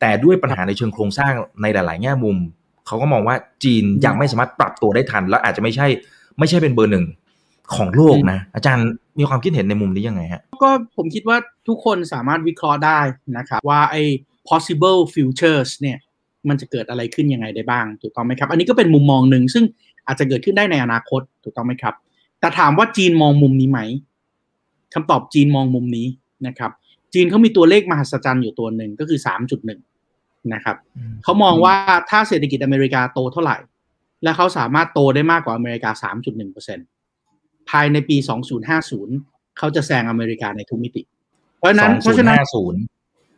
[0.00, 2.36] แต่ด้วยปัญหาในเชิงโครงสร้างในหลาย ๆ แง่มุม
[2.86, 5.86] เขาก็มองว่าจีนยังไม่สามารถปรับตัวได้ทัน แล้วอาจจะไม่ใช่
[6.38, 7.06] ไม่ใช่เป็นเบอร์หนึ่ง
[7.74, 8.86] ของโลกนะ อาจารย์
[9.18, 11.36] มีความคิดเห็นในมุมนี้ยังไงฮะก็ผมคิดว่า
[11.68, 13.00] ทุกคนสามารถวิเคราะห์ได้
[13.38, 14.02] นะครับว่าไอ้
[14.48, 15.98] possible futures เนี่ย
[16.48, 19.64] มันจะเกิดอะไรขึ้นยังไงได้บ้าง ถูกต้องไหมครับ อันนี้ก็เป็นมุมมองหนึ่งซึ่ง
[20.06, 21.94] อาจจะเกิดขึ้นได้ในอนาคตถูกต้องไหมครับ
[22.40, 23.80] แต่ถามว่าจีนมองมุมนี้ไหม
[24.94, 26.06] คำตอบจีนมองมุมนี้
[26.46, 26.70] นะครับ
[27.14, 29.80] จีนเขามีตัวเลขมหัศจรรย์อยู่ตัวหนึ่งก็คือสามจุดหนึ่ง
[30.54, 30.76] นะครับ
[31.24, 31.74] เขามองว่า
[32.10, 33.56] ถ้าเศรษฐกิจอเมริกาโตเท่าไหร่
[34.22, 36.78] และเขาสามารถโตได้มากกว่าอเมริกาสามจุดหนึ่งเปอร์เซ็น
[37.70, 39.14] ภายในปีสองศูนย์ห้าศูนย์
[39.58, 41.02] เขาจะแซงอเมริกาในทุกมิติ
[41.58, 42.80] เพราะนั้นเพราะฉะนั้นศูนย์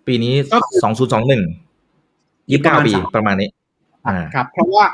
[0.07, 0.35] ปีนี้
[0.83, 1.45] สองศูนย์สองหนึ่ง
[2.51, 3.51] ยี่สิบเก้าปีประมาณนี้
[4.35, 4.85] ครับ เพราะว่า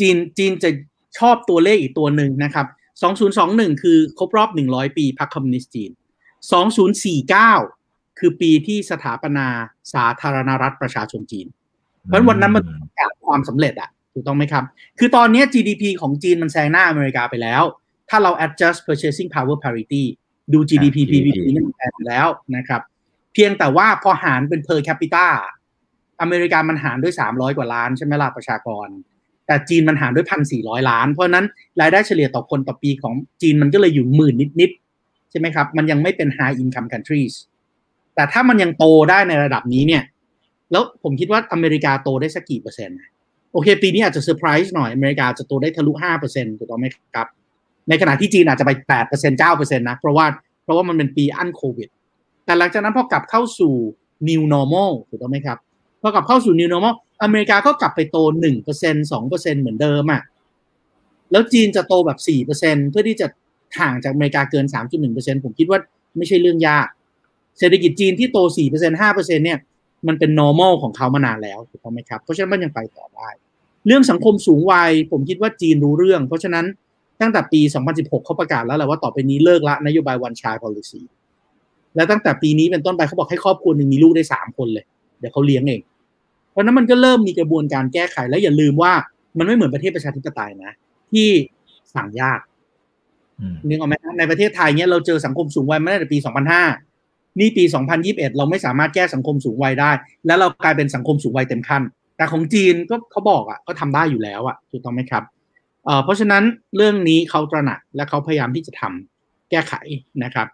[0.00, 0.70] จีนจีนจะ
[1.18, 2.66] ชอบตัวเลขอีกตัวหนึ่งนะครับ
[3.24, 5.90] 2021 คือครบรอบ 100 ปีพรรคคอมมิวนิสต์จีน
[7.24, 9.46] 2049 คือปีที่สถาปนา
[9.94, 11.46] สาธารณรัฐประชาชนจีน
[12.06, 14.64] เพราะวันนั้นมันประกาศความสำเร็จอะ ถูกต้องไหมครับ
[14.98, 17.62] คือตอนนี้ GDP ของจีนมันแซงหน้าอเมริกาไปแล้ว
[18.10, 20.04] ถ้าเรา adjust purchasing power parity
[20.52, 22.82] ดู GDP PPP นี่มันแพงแล้วนะครับ
[23.32, 25.26] เพียงแต่ว่าพอหารเป็น per capita
[26.20, 28.88] อเมริกามันหารด้วยสามร้อยกว่าล้านใช่ไหมล่ะประชากร
[29.46, 31.46] แต่จีนมันหารด้วยพันสี่ร้อยล้าน เพราะนั้น
[31.80, 37.34] รายได้เฉลี่ยต่อคนต่อปีของจีนมันก็เลยอยู่หมื่นนิดๆใช่ไหมครับ มันยังไม่เป็น high income countries
[38.14, 40.02] แต่ถ้ามันยังโตได้ในระดับนี้เนี่ย
[40.72, 42.98] แล้วผมคิดว่าอเมริกาโตได้สักกี่เปอร์เซ็นต์
[43.54, 47.28] โอเค ปีนี้อาจจะเซอร์ไพรส์หน่อย อเมริกาจะโตได้ทะลุห้าเปอร์เซ็นต์ถูกต้องไหมครับ
[47.88, 50.26] ในขณะที่จีนอาจจะไปแปดเปอร์เซ็นต์เก้าเปอร์เซ็นต์นะ เพราะว่า
[50.62, 51.88] เพราะว่ามันเป็นปีอันโควิด
[52.44, 53.74] แต่หลังจากนั้นพอกลับเข้าสู่
[54.28, 55.58] new normal ถูกต้องไหมครับ
[56.02, 60.22] พอกลับเข้าสู่ new normal อเมริกาก็กลับไปโตหนึ่งเปอร์เซ็นสองเปอร์เซ็นเหมือนเดิมอะ
[61.32, 63.26] แล้วจีนจะโตแบบสี่เปอร์เซ็นเพื่อที่จะ
[63.78, 65.78] ห่างจากอเมริกาเกินสามจุดหนึ่งเปอร์เซ็นผมคิดว่า
[66.16, 66.86] ไม่ใช่เรื่องยาก
[67.58, 69.58] เศรษฐกิจจีนที่โตสี่เปอร์เซ็นห้าเปอร์เซ็นเนี่ย
[70.08, 73.28] มันเป็น normal ของเขามานานแล้วถูกไหมครับ เพราะฉะนั้นมันยังไปต่อได้
[73.86, 76.64] เรื่องสังคมสูงวัย ผมคิดว่าจีนรู้เรื่อง เพราะฉะนั้น
[77.20, 77.60] ตั้งแต่ปี
[77.92, 81.00] 2016 เขาประกาศแล้วแหละว่าต่อไปนี้เลิกละนโยบายวันชาย policy
[81.94, 84.84] และตั้งแต่ปีนี้เป็นต้นไปเขาบอกให้ครอบครัวหนึ่งมีลูกได้สามคนเลย
[85.18, 85.82] เดี๋ยวเขาเลี้ยงเอง
[86.50, 88.92] เพราะนั้นมันก็เริ่มมีกระบวนการแก้ไขแล้วอย่าลืมว่า
[89.38, 90.72] มันไม่เหมือนประเทศประชาธิปไตยนะ
[91.12, 91.28] ที่
[91.94, 92.40] สั่งยาก
[93.68, 96.93] นึกออกไหมในประเทศไทยเนี้ยเราเจอสังคมสูงวัยมาตั้งแต่ปี 2005
[97.40, 97.64] นี่ปี
[98.00, 99.90] 2021 เราไม่สามารถแก้สังคมสูงวัยได้
[100.26, 101.82] แล้วเรากลายเป็นสังคมสูงวัยเต็มขั้น
[102.16, 105.24] แต่ของจีนก็เขาบอกอะก็ทำได้อยู่แล้วอะถูกต้องไหมครับ
[105.84, 106.42] เเพราะฉะนั้น
[106.76, 109.74] เรื่องนี้เขาตระหนักและเขาพยายามที่จะทำแก้ไข
[110.24, 110.46] นะครับ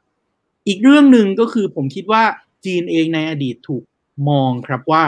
[0.69, 2.23] อีกเรื่องหนึ่งก็คือผมคิดว่า
[2.65, 3.83] จีนเองในอดีตถูก
[4.29, 5.03] มองครับว่า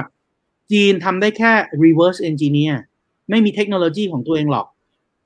[0.73, 1.53] จีนทำได้แค่
[1.85, 2.75] reverse engineer
[3.31, 4.67] ไม่มีเทคโนโลยีของตัวเองหรอก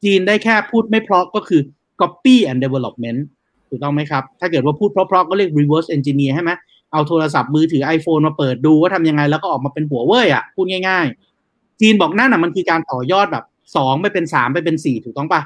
[0.05, 1.61] จีนได้แค่พูดไม่เพราะก็คือ
[2.01, 3.21] copy and development
[3.69, 6.53] ถูกต้องไหมครับ ถ้าเกิดว่าพูดเพราะๆก็เรียก reverse engineer ใช่ไหม
[6.93, 13.45] เอาโทรศัพท์มือถือ iPhone มาเปิดดูว่าทำยังไงแล้วก็ออกมาเป็นหัวเว่ยอะพูดง่ายๆ จีนบอกนั่นอะมันคือการต่อยอดแบบ
[13.77, 15.41] สองไปเป็นสามไปเป็นสี่ถูกต้องปะ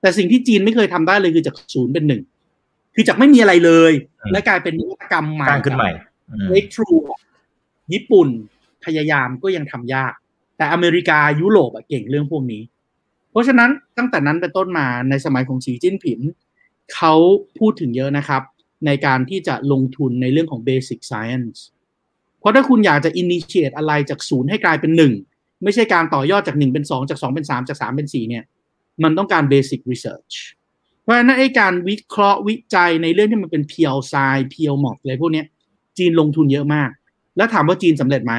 [0.00, 2.22] แต่สิ่งที่จีนไม่เคยทำได้เลยคือจากศูนย์เป็นหนึ่ง
[2.94, 3.92] คือจากไม่มีอะไรเลย
[4.32, 5.90] และกลายเป็นนวัตกรรมใหม่ขึ้นใหม่
[6.50, 7.02] breakthrough
[7.92, 8.28] ญี่ปุ่น
[8.84, 10.12] พยายามก็ยังทำยาก
[10.56, 12.62] แต่อเมริกายุโรปเก่งเรื่องพวกนี้
[13.30, 16.20] เพราะฉะนั้นตั้งแต่นั้นเป็นต้นมาในสมัยของสีจิ้นผิน
[16.94, 17.14] เขา
[17.58, 18.42] พูดถึงเยอะนะครับ
[18.86, 21.58] ในการที่จะลงทุนในเรื่องของ basic science
[22.40, 25.12] เพราะถ้าคุณอยากจะ initiate อะไรจากศูนย์ให้กลายเป็นหนึ่ง
[25.64, 28.44] ไม่ใช่การต่อยอดจากหนึ่งเป็นสองจากสองเป็นสามจากสามเป็นสี่เนี่ย
[29.02, 30.34] มันต้องการ basic research
[31.02, 34.14] เพราะฉะนั้นไอ้การวิเคราะห์วิจัยในเรื่องที่มันเป็น pure science
[34.50, 35.42] pure math อะไรพวกนี้
[35.98, 36.90] จีนลงทุนเยอะมาก
[37.36, 38.34] แล้วถามว่าจีนสำเร็จไหม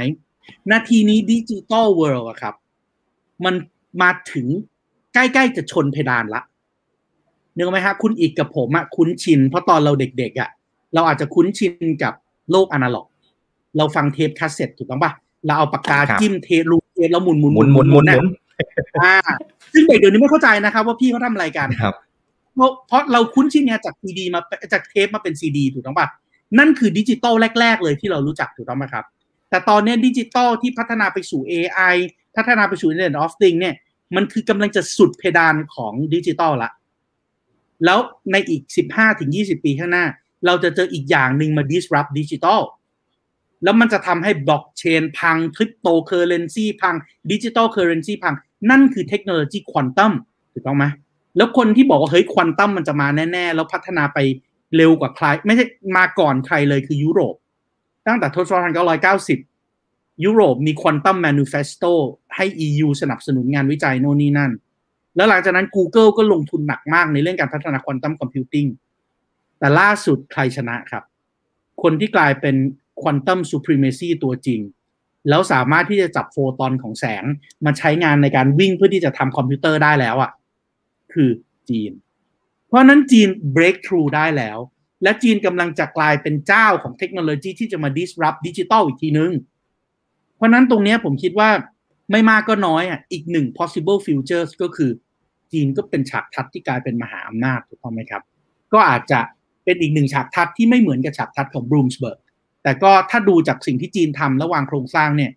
[0.72, 2.56] นาทีนี้ digital world อะครับ
[3.46, 3.56] มัน
[4.02, 4.48] มาถึง
[5.14, 6.42] ใกล้ ๆ จะชนเพดานละ
[7.60, 10.50] นึกออกไหมฮะคุณอิกกับผมอะคุ้นชิน เพราะตอนเราเด็กๆอะ
[10.94, 12.14] เราอาจจะคุ้นชินกับ
[12.52, 13.08] โลกอนาล็อก
[13.78, 15.12] เราฟังเทปคาสเซ็ตถูกต้องปะ
[15.46, 18.26] เราเอาปากกาจิ้มเทปรูเทปแล้วหมุนหมุนหมุนหมุนหมุนหมุน
[19.02, 19.16] อ่า
[19.74, 21.96] ซึ่งเด็กเดี๋ยวนี้ไม่เข้าใจนะครับ ว่าพี่เขาทำอะไรกันครับ
[22.56, 24.42] เพราะเพราะเราคุ้นชินเนี่ยจากซีดีมา
[24.74, 26.08] จากเทปมาเป็นซีดีถูกต้องปะ
[26.60, 29.06] นั่นคือดิจิตอลแรก ๆ เลยที่เรารู้จักถูกต้องไหมครับ
[29.50, 31.96] แต่ตอนนี้ดิจิตอลที่พัฒนาไปสู่ AI
[32.38, 33.76] พัฒนาไปสู่ Internet of Things เนี่ย
[34.16, 36.72] มันคือกำลังจะสุดเพดานของดิจิตอลละ
[37.86, 38.00] แล้ว
[38.32, 38.62] ในอีก
[39.14, 40.06] 15-20 ปีข้างหน้า
[40.46, 42.62] เราจะเจออีกอย่างหนึ่งมา disrupt ดิจิตอล
[43.64, 46.96] แล้วมันจะทำให้บล็อกเชนพังคริปโตเคอเรนซีพัง
[47.32, 48.34] digital currency พัง
[48.70, 50.14] นั่นคือเทคโนโลยีควอนตัม
[50.54, 50.86] ถูกต้องไหม
[51.38, 54.20] แล้วคนที่บอกว่าเฮ้ยควอนตัมมันจะมาแน่ ๆ แล้วพัฒนาไป
[54.76, 55.66] เร็วกว่าใคร ไม่ใช่
[55.98, 57.36] มาก่อนใครเลยคือยุโรป
[58.08, 58.74] ตั้งแต่ทศวรรษ
[59.48, 61.84] 1990 ยุโรปมี Quantum Manifesto
[62.36, 64.52] ให้ EU สนับสนุนงานวิจัยโน่นนี่นั่น
[65.20, 68.68] แล้วหลังจากนั้น Google ก็ลงทุนหนักมากในเรื่องการพัฒนา quantum computing
[69.60, 71.04] แต่ล่าสุดใครชนะครับ
[71.84, 72.56] คนที่กลายเป็น
[73.02, 74.62] quantum supremacy ตัวจริง
[75.30, 77.24] แล้วสามารถที่จะจับโฟตอนของแสง
[77.66, 80.32] มาใช้งานในการวิ่งเพื่อที่จะทำคอมพิวเตอร์ได้แล้วอะ่ะ
[81.14, 81.30] คือ
[81.70, 81.92] จีน
[82.68, 84.58] เพราะนั้นจีน breakthrough ได้แล้ว
[85.04, 89.32] และจีนกำลังจะกลายเป็นเจ้าของเทคโนโลยีที่จะมา disrupt ดิจิตอลอีกทีนึง
[90.36, 91.50] เพราะนั้นตรงนี้ผมคิดว่า
[92.12, 94.92] ไม่มากก็น้อยอะอีกหนึ่ง possible futures ก็คือ
[95.54, 98.22] จีนก็เป็นฉากทัดที่กลายเป็นมหาอำนาจถูกต้องไหมครับ
[98.74, 99.20] ก็อาจจะ
[99.66, 102.20] เป็นอีกหนึ่งฉากทัดที่ไม่เหมือนกับฉากทัดของบรูมสเบิร์ก
[102.64, 105.32] แต่ก็ถ้าดูจากสิ่งที่จีนทำและวางโครงสร้างเนี่ย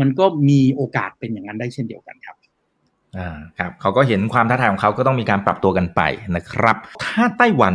[0.00, 2.36] มันก็มีโอกาสเป็นอย่างนั้นได้เช่นเดียวกันครับ
[3.16, 6.00] อ่าครับเขาก็เห็นความท้าทายของเขาก็ต้องมีการปรับตัวกันไป
[6.36, 7.74] นะครับ ถ้าไต้หวัน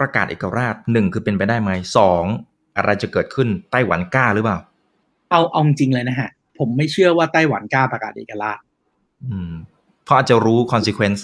[0.00, 2.24] ประกาศเอกราชหนึ่งคือเป็นไปได้ไหมสอง
[2.76, 4.58] อะไรจะเกิดขึ้นไต้หวันกล้าหรือเปล่า
[5.30, 8.58] เอาเอาจริงเลยนะฮะผมไม่เชื่อว่าไต้หวันกล้าประกาศเอกราช
[9.24, 9.54] อืม
[10.08, 11.20] เพราะอาจจะรู้ consequence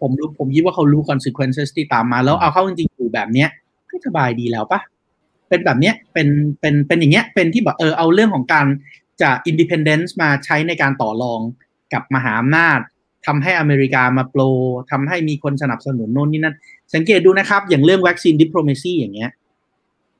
[0.00, 3.48] ผมรู้ผมคิดว่าเขารู้ consequences ที่ตามมา แล้วเอาเข้าจริงๆอยู่แบบเนี้ย
[3.90, 4.80] ก็สบายดีแล้วปะ
[5.48, 6.28] เป็นแบบเนี้ยเป็น
[6.60, 8.66] เป็นเป็นอย่างเงี้ยเป็นที่แบบเออเอาเรื่องของการ
[9.22, 11.40] จะ independence มาใช้ในการต่อรอง
[11.92, 12.78] กับมหาอำนาจ
[13.26, 14.42] ทำให้อเมริกามาโปร
[14.90, 16.56] ทำให้มีคนสนับสนุนโน่นนี่นั่น
[16.94, 19.30] สังเกตดูนะครับ อย่างเรื่อง vaccine diplomacy อย่างเงี้ย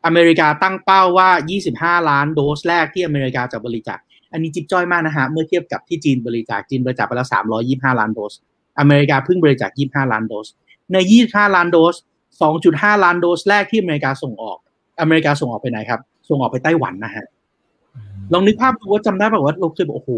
[0.07, 1.31] อเมริกาตั้งเป้าว่า
[1.69, 3.99] 25 ล้านโดสแรกที่อเมริกาจะบริจาค
[4.37, 7.29] อันนี้จิ๊บจ้อยมากนะฮะเมื่อเทียบกับที่จีนบริจาคจีนบริจาคไปแล้ว
[7.63, 8.35] 325ล้านโดส
[8.79, 10.47] อเมริกาเพิ่งบริจาค25ล้านโดส
[10.93, 11.97] ใน25ล้านโดส
[12.51, 14.59] 2.5ล้านโดสแรกที่อเมริกาส่งออก
[15.01, 17.25] อเมริกาส่งออกไปไหนครับ ส่งออกไปไต้หวันนะฮะ
[18.33, 20.11] ลองนึกภาพดูว่าจำได้ป่าวว่าเราเคยบอกโอ้โห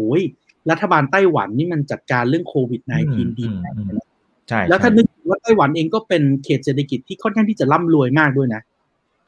[0.71, 4.07] รัฐบาลไต้หวันนี่มันจัดการเรื่องโควิด -19 ดีมากนะ
[4.49, 8.61] ใช่แล้วถ้านึกว่าไต้หวันเองก็เป็นเขตเศรษฐกิจที่ค่อนข้างที่จะร่ำรวยมากด้วยนะ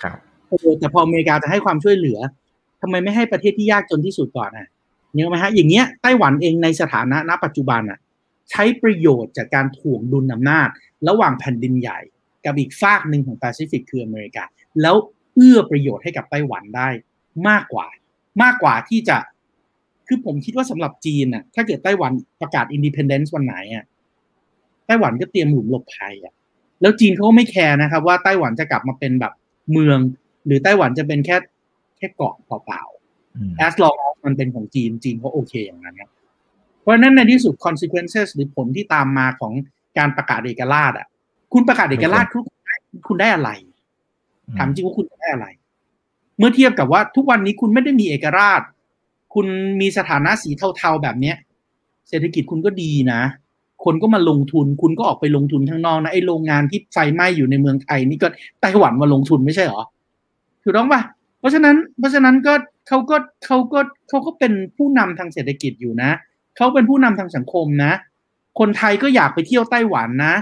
[0.03, 0.17] ครับ
[0.47, 2.19] โอ้แต่พออเมริกาจะให้ความช่วยเหลือ
[2.81, 4.67] ทำไมไม่ให้ประเทศที่ยากจนที่สุดก่อนอะ
[5.13, 7.99] เนี่ยไหมฮะอย่างเงี้ยไต้หวันเองในสถานะณปัจจุบันอะ
[8.51, 10.69] ใช้ประโยชน์จากการถ่วงดุลอำนาจ
[11.07, 11.99] ระหว่างแผ่นดินใหญ่
[12.45, 14.43] กับอีกฝากหนึ่งของแปซิฟิกคืออเมริกา
[14.81, 14.95] แล้ว
[15.35, 16.89] เอื้อประโยชน์ให้กับไต้หวันได้
[17.47, 17.87] มากกว่า
[18.43, 19.17] มากกว่าที่จะ
[20.07, 23.85] คือผมคิดว่าสำหรับจีนน่ะถ้าเกิดไต้หวันประกาศ independence วันไหนอะ
[24.87, 26.33] ไต้หวันก็เตรียมหลุมหลบภัยอะ
[26.81, 29.33] แล้วจีนเขาก็ไม่แคร์นะครับ ว่าไต้หวันจะกลับมาเป็นแบบ
[29.71, 29.99] เมือง
[30.45, 31.37] หรือไต้หวันจะเป็นแค่
[31.97, 32.83] แค่เกาะเปล่า
[33.35, 36.09] อืมๆ as long as มันเป็นของจีนจีนเขาโอเคอย่างนั้นครับ
[36.81, 39.53] เพราะฉะนั้นในที่สุด consequences หรือผลที่ตามมาของ
[39.97, 41.07] การประกาศเอกราชอะ
[41.53, 42.75] คุณประกาศเอกราชคุณได้
[43.07, 43.49] คุณได้อะไร
[44.57, 45.47] ถามจริงว่าคุณจะได้อะไร
[46.37, 48.61] เมื่อเทียบกับว่าทุกวันนี้คุณไม่ได้มีเอกราช
[49.33, 49.47] คุณ
[49.81, 51.35] มีสถานะสีเทาๆแบบเนี้ย
[52.09, 53.21] เศรษฐกิจคุณก็ดีนะ
[53.85, 58.27] คนก็มาลงทุน คุณก็ออกไปลงทุนข้างนอกนะไอ้โรงงานที่ไฟไหม้อยู่ในเมืองไทยนี่ก็
[58.61, 59.83] ไต้หวันมาลงทุนไม่ใช่เหรอ
[60.63, 61.01] ถูกต้องปะ
[61.41, 62.53] เพราะฉะนั้นเพราะฉะนั้นก็
[62.87, 63.79] เขาก็เขาก็
[64.09, 66.11] เขาก็เป็นผู้นำทางเศรษฐกิจอยู่นะ
[66.57, 67.91] เขาเป็นผู้นำทางสังคมนะ
[68.59, 70.35] คนไทยก็อยากไปเที่ยวไต้หวันนะ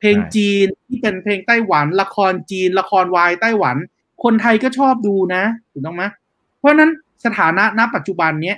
[0.00, 3.76] เพลงจีนที่เป็นเพลงไต้หวัน ละครจีน ละครวายไต้หวัน
[4.24, 5.42] คนไทยก็ชอบดูนะ
[5.72, 6.04] ถูกต้องไหม
[6.58, 6.90] เพราะฉะนั้น
[7.24, 8.56] สถานะณปัจจุบันเนี้ย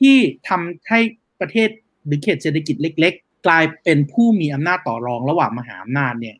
[0.00, 0.16] ที่
[0.48, 1.00] ทำให้
[1.40, 1.68] ประเทศ
[2.06, 6.36] หรือเขตเศรษฐกิจเล็ก ๆ กลายเป็นผู้มีอำนาจต่อรองระหว่างมหาอำนาจเนี่ย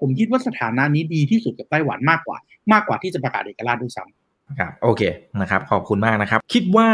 [0.00, 2.38] ผผมคิดว่าสถานะนี้ดีที่สุดกับไต้หวันมากกว่า
[2.72, 4.21] มากกว่าที่จะประกาศเอกราชด้วยซ้ำ
[4.58, 5.02] ครับโอเค
[5.40, 6.90] นะครับขอบคุณมากนะครับ คิดว่า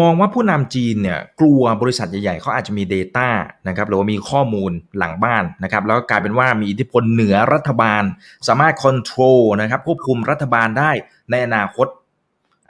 [0.00, 3.28] มองว่าผู้นำจีนเนี่ยกลัวบริษัทใหญ่ๆเขาอาจจะมี Data
[3.68, 8.02] นะครับหรือว่ามีข้อมูลหลังบ้านนะครับแล้วก็กลายเป็นว่ามีอิทธิพลเหนือรัฐบาล
[8.48, 10.90] สามารถควบคุมนะครับควบคุมรัฐบาลได้
[11.30, 11.86] ในอนาคต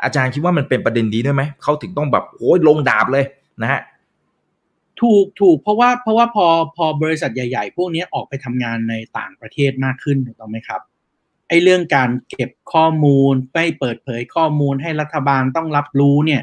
[0.04, 3.24] อาจารย์คิดว่ามันเป็นประเด็นดีด้วยไหมเขาถึงต้องแบบโอ้ยลงดาบเลย
[3.62, 3.80] นะฮะ
[5.00, 10.80] ถูกถูกเพราะว่าเพราะว่าพอพอบริษัทใหญ่ ๆ พวกนี้ออกไปทำงานในต่างประเทศมากขึ้นถูกต้องไหมครับ
[11.48, 16.42] ไอ้เรื่องการเก็บข้อมูลไม่เปิดเผยข้อมูลให้รัฐบาลต้องรับรู้เนี่ย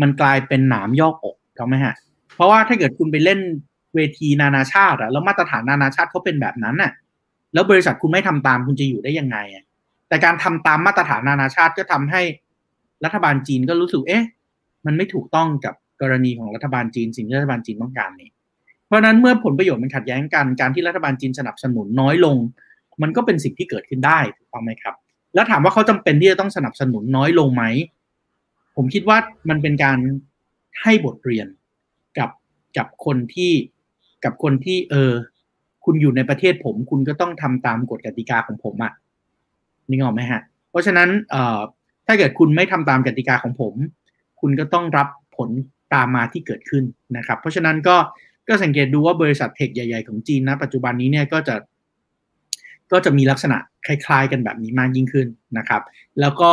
[0.00, 1.94] มันกลายเป็นหนามยอกอกถูกไหมฮะ
[2.34, 3.40] เพราะว่าถ้าเกิดคุณไปเล่น
[3.94, 6.92] เวทีนานาชาติอะแล้วมาตรฐานนานาชาติเขาเป็นแบบนั้นอะ
[7.54, 9.64] แล้วบริษัทคุณไม่ทำตามคุณจะอยู่ได้ยังไงอะ
[10.08, 12.22] แต่การทำตามมาตรฐานนานาชาติก็ทำให้
[13.04, 14.26] รัฐบาลจีนก็รู้สึกเอ๊ะ
[14.86, 18.30] มันไม่ถูกต้องกับกรณีของรัฐบาลจีนสิ่งที่รัฐบาลจีนต้องการนี่
[18.86, 22.36] เพราะนั้นเมื่อผลประโยชน์มันขัดแย้งกันการที่รัฐบาลจีนสนับสนุนน้อยลง
[23.02, 24.94] มันก็เป็นสิ่งที่เกิดขึ้นได้ถูกต้องไหมครับ
[25.34, 27.64] แล้วถามว่าเขาจำเป็นที่จะต้องสนับสนุนน้อยลงไหม
[28.76, 29.18] ผมคิดว่า
[29.48, 29.98] มันเป็นการ
[30.82, 31.46] ให้บทเรียน
[32.18, 32.30] กับ
[32.76, 33.52] กับคนที่
[34.24, 35.12] กับคนที่ เออ
[35.84, 38.92] คุณอยู่ในประเทศผม คุณก็ต้องทำตามกฎกติกาของผมอะ่ะ
[39.88, 40.40] นี่งอไหมฮะ
[40.70, 41.60] เพราะฉะนั้นเอ่อ
[42.06, 43.74] ถ้าเกิดคุณไม่ทำตามกติกาของผม
[44.40, 45.50] คุณก็ต้องรับผล
[45.94, 46.84] ตามมาที่เกิดขึ้น
[47.16, 47.96] นะครับ เพราะฉะนั้นก็
[48.48, 51.54] ก็สังเกตดูว่าบริษัทเทคใหญ่ ๆ ของจีนนะปัจจุบันนี้เนี่ยก็จะ
[52.92, 55.26] ก็จะมีลักษณะคล้ายๆ กันแบบนี้มากยิ่งขึ้น
[55.58, 55.82] นะครับ
[56.20, 56.52] แล้วก็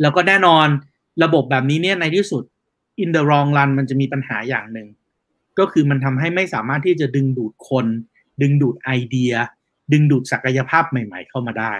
[0.00, 0.66] แล้วก็แน่นอน
[1.24, 2.42] ระบบแบบนี้เนี่ยในที่สุด
[3.02, 4.88] in the long run มันจะมีปัญหาอย่างหนึ่ง
[5.58, 7.86] ก็คือมันทำให้ไม่สามารถที่จะดึงดูดคน
[8.42, 9.32] ดึงดูดไอเดีย
[9.92, 11.72] ดึงดูดศักยภาพใหม่ๆเข้ามาได้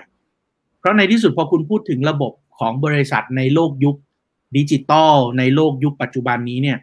[0.78, 3.96] เพราะในที่สุดพอคุณพูดถึงระบบของบริษัทในโลกยุค
[4.56, 6.78] ดิจิตอลในโลกยุคปัจจุบันนี้เนี่ย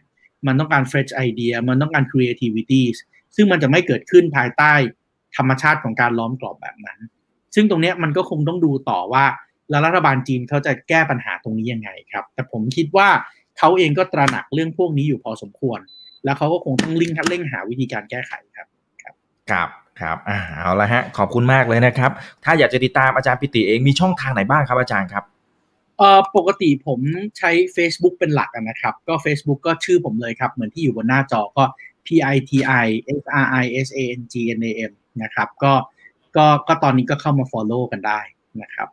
[0.47, 2.81] มันต้องการ fresh idea มันต้องการ creativity
[3.35, 4.73] ซึ่งมันจะไม่เกิดขึ้นภายใต้
[5.37, 6.99] ธรรมชาติของการล้อมกรอบแบบนั้น
[7.55, 9.25] ซึ่งตรงนี้มันก็คงต้องดูต่อว่า
[9.69, 13.09] แล้วรัฐบาลจีนเขาจะแก้ปัญหาตรงนี้ยังไงครับ แต่ผมคิดว่า
[13.57, 15.79] เขาเองก็ตระหนักเรื่องพวกนี้อยู่พอสมควร
[16.23, 18.67] แล้วเขาก็คงต้องเร่งเร่งหาวิธีการแก้ไขครับ
[19.01, 19.15] ครับ
[19.49, 19.69] ครับ
[20.01, 22.11] ครับอ่าเอาละฮะ ขอบคุณมากเลยนะครับ
[22.43, 25.23] ถ้าอยากจะติดตามอาจารย์ปิติเองมีช่องทางไหนบ้างครับอาจารย์ครับ
[25.97, 26.99] เอ่อปกติผม
[27.37, 31.63] ใช้ Facebook เป็นหลักนะครับ ก็ Facebook ก็ชื่อผมเลยครับ เหมือนที่อยู่บนหน้าจอก็
[32.05, 32.51] P I T
[32.83, 32.87] I
[33.21, 35.73] S R I S A N G N A M นะครับ ก็
[36.37, 38.19] ก็ก็ตอนนี้ก็เข้ามา Follow กันได้
[38.61, 38.87] นะครับ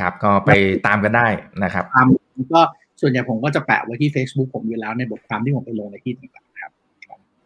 [0.00, 0.50] ครับก็ไป
[0.86, 1.26] ตามกันได้
[1.62, 2.06] นะครับตาม
[2.54, 2.62] ก็
[3.00, 6.72] ส่วนใหญ่ผมก็จะแปะไว้ที่ Facebook ผมอยู่แล้วในบทความที่ผมไปลงในที่ต่างๆครับ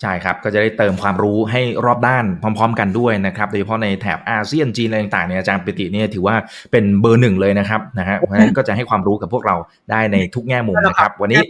[0.01, 6.37] ใช่ครับก็จะได้เติมความรู้ให้รอบด้านพร้อม ๆ กันด้วยนะครับโดยเฉพาะในแถบอาเซียนจีนอะไรต่างๆเนี่ยอาจารย์ปิติเนี่ยถือว่า
[6.73, 9.57] เป็นเบอร์หนึ่งเลยนะครับนะฮะเพราะฉะนั้นก็จะให้ความรู้กับพวกเรา
[9.91, 11.43] ได้ในทุกแง่มุมนะครับ วันนี้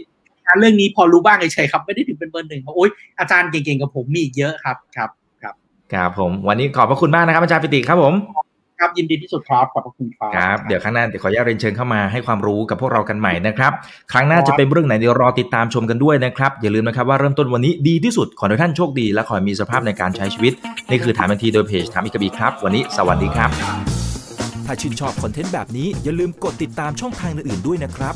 [0.59, 2.89] เรื่องนี้พอรู้บ้างเฉยๆครับ ไม่ได้ถึงเป็นเบอร์หนึ่งเพราะโอ๊ย
[3.19, 5.09] อาจารย์เก่งๆกับผมมีอีกเยอะครับครับ
[5.93, 8.13] ครับครับผม วันนี้ขอบพระคุณมากนะครับอาจารย์ปิติครับผม
[8.79, 13.71] ครับยินดีที่สุดครับขอบคุณครับครับเดี๋ยวครั้งหน้าเดี๋ยวขออนุญาตเรียนเชิญเข้ามาให้ความรู้กับพวกเรากันใหม่นะครับ
[14.11, 20.53] ครั้งหน้าจะเป็นเรื่องไหนเดี๋ยวรอติดตามชมกันด้วยนะครับ อย่าลืมนะครับว่าเริ่มต้นวันนี้ดีที่สุดขอให้ท่านโชคดี และขอให้มีสภาพในการใช้ชีวิต
[20.89, 23.49] นี่คือถามบันทีโดยเพจถามอีกบีครับ วันนี้สวัสดีครับ
[24.65, 28.15] ถ้าชื่นชอบคอนเทนต์แบบนี้อย่าลืมกดติดตามช่องทางอื่นๆด้วยนะครับ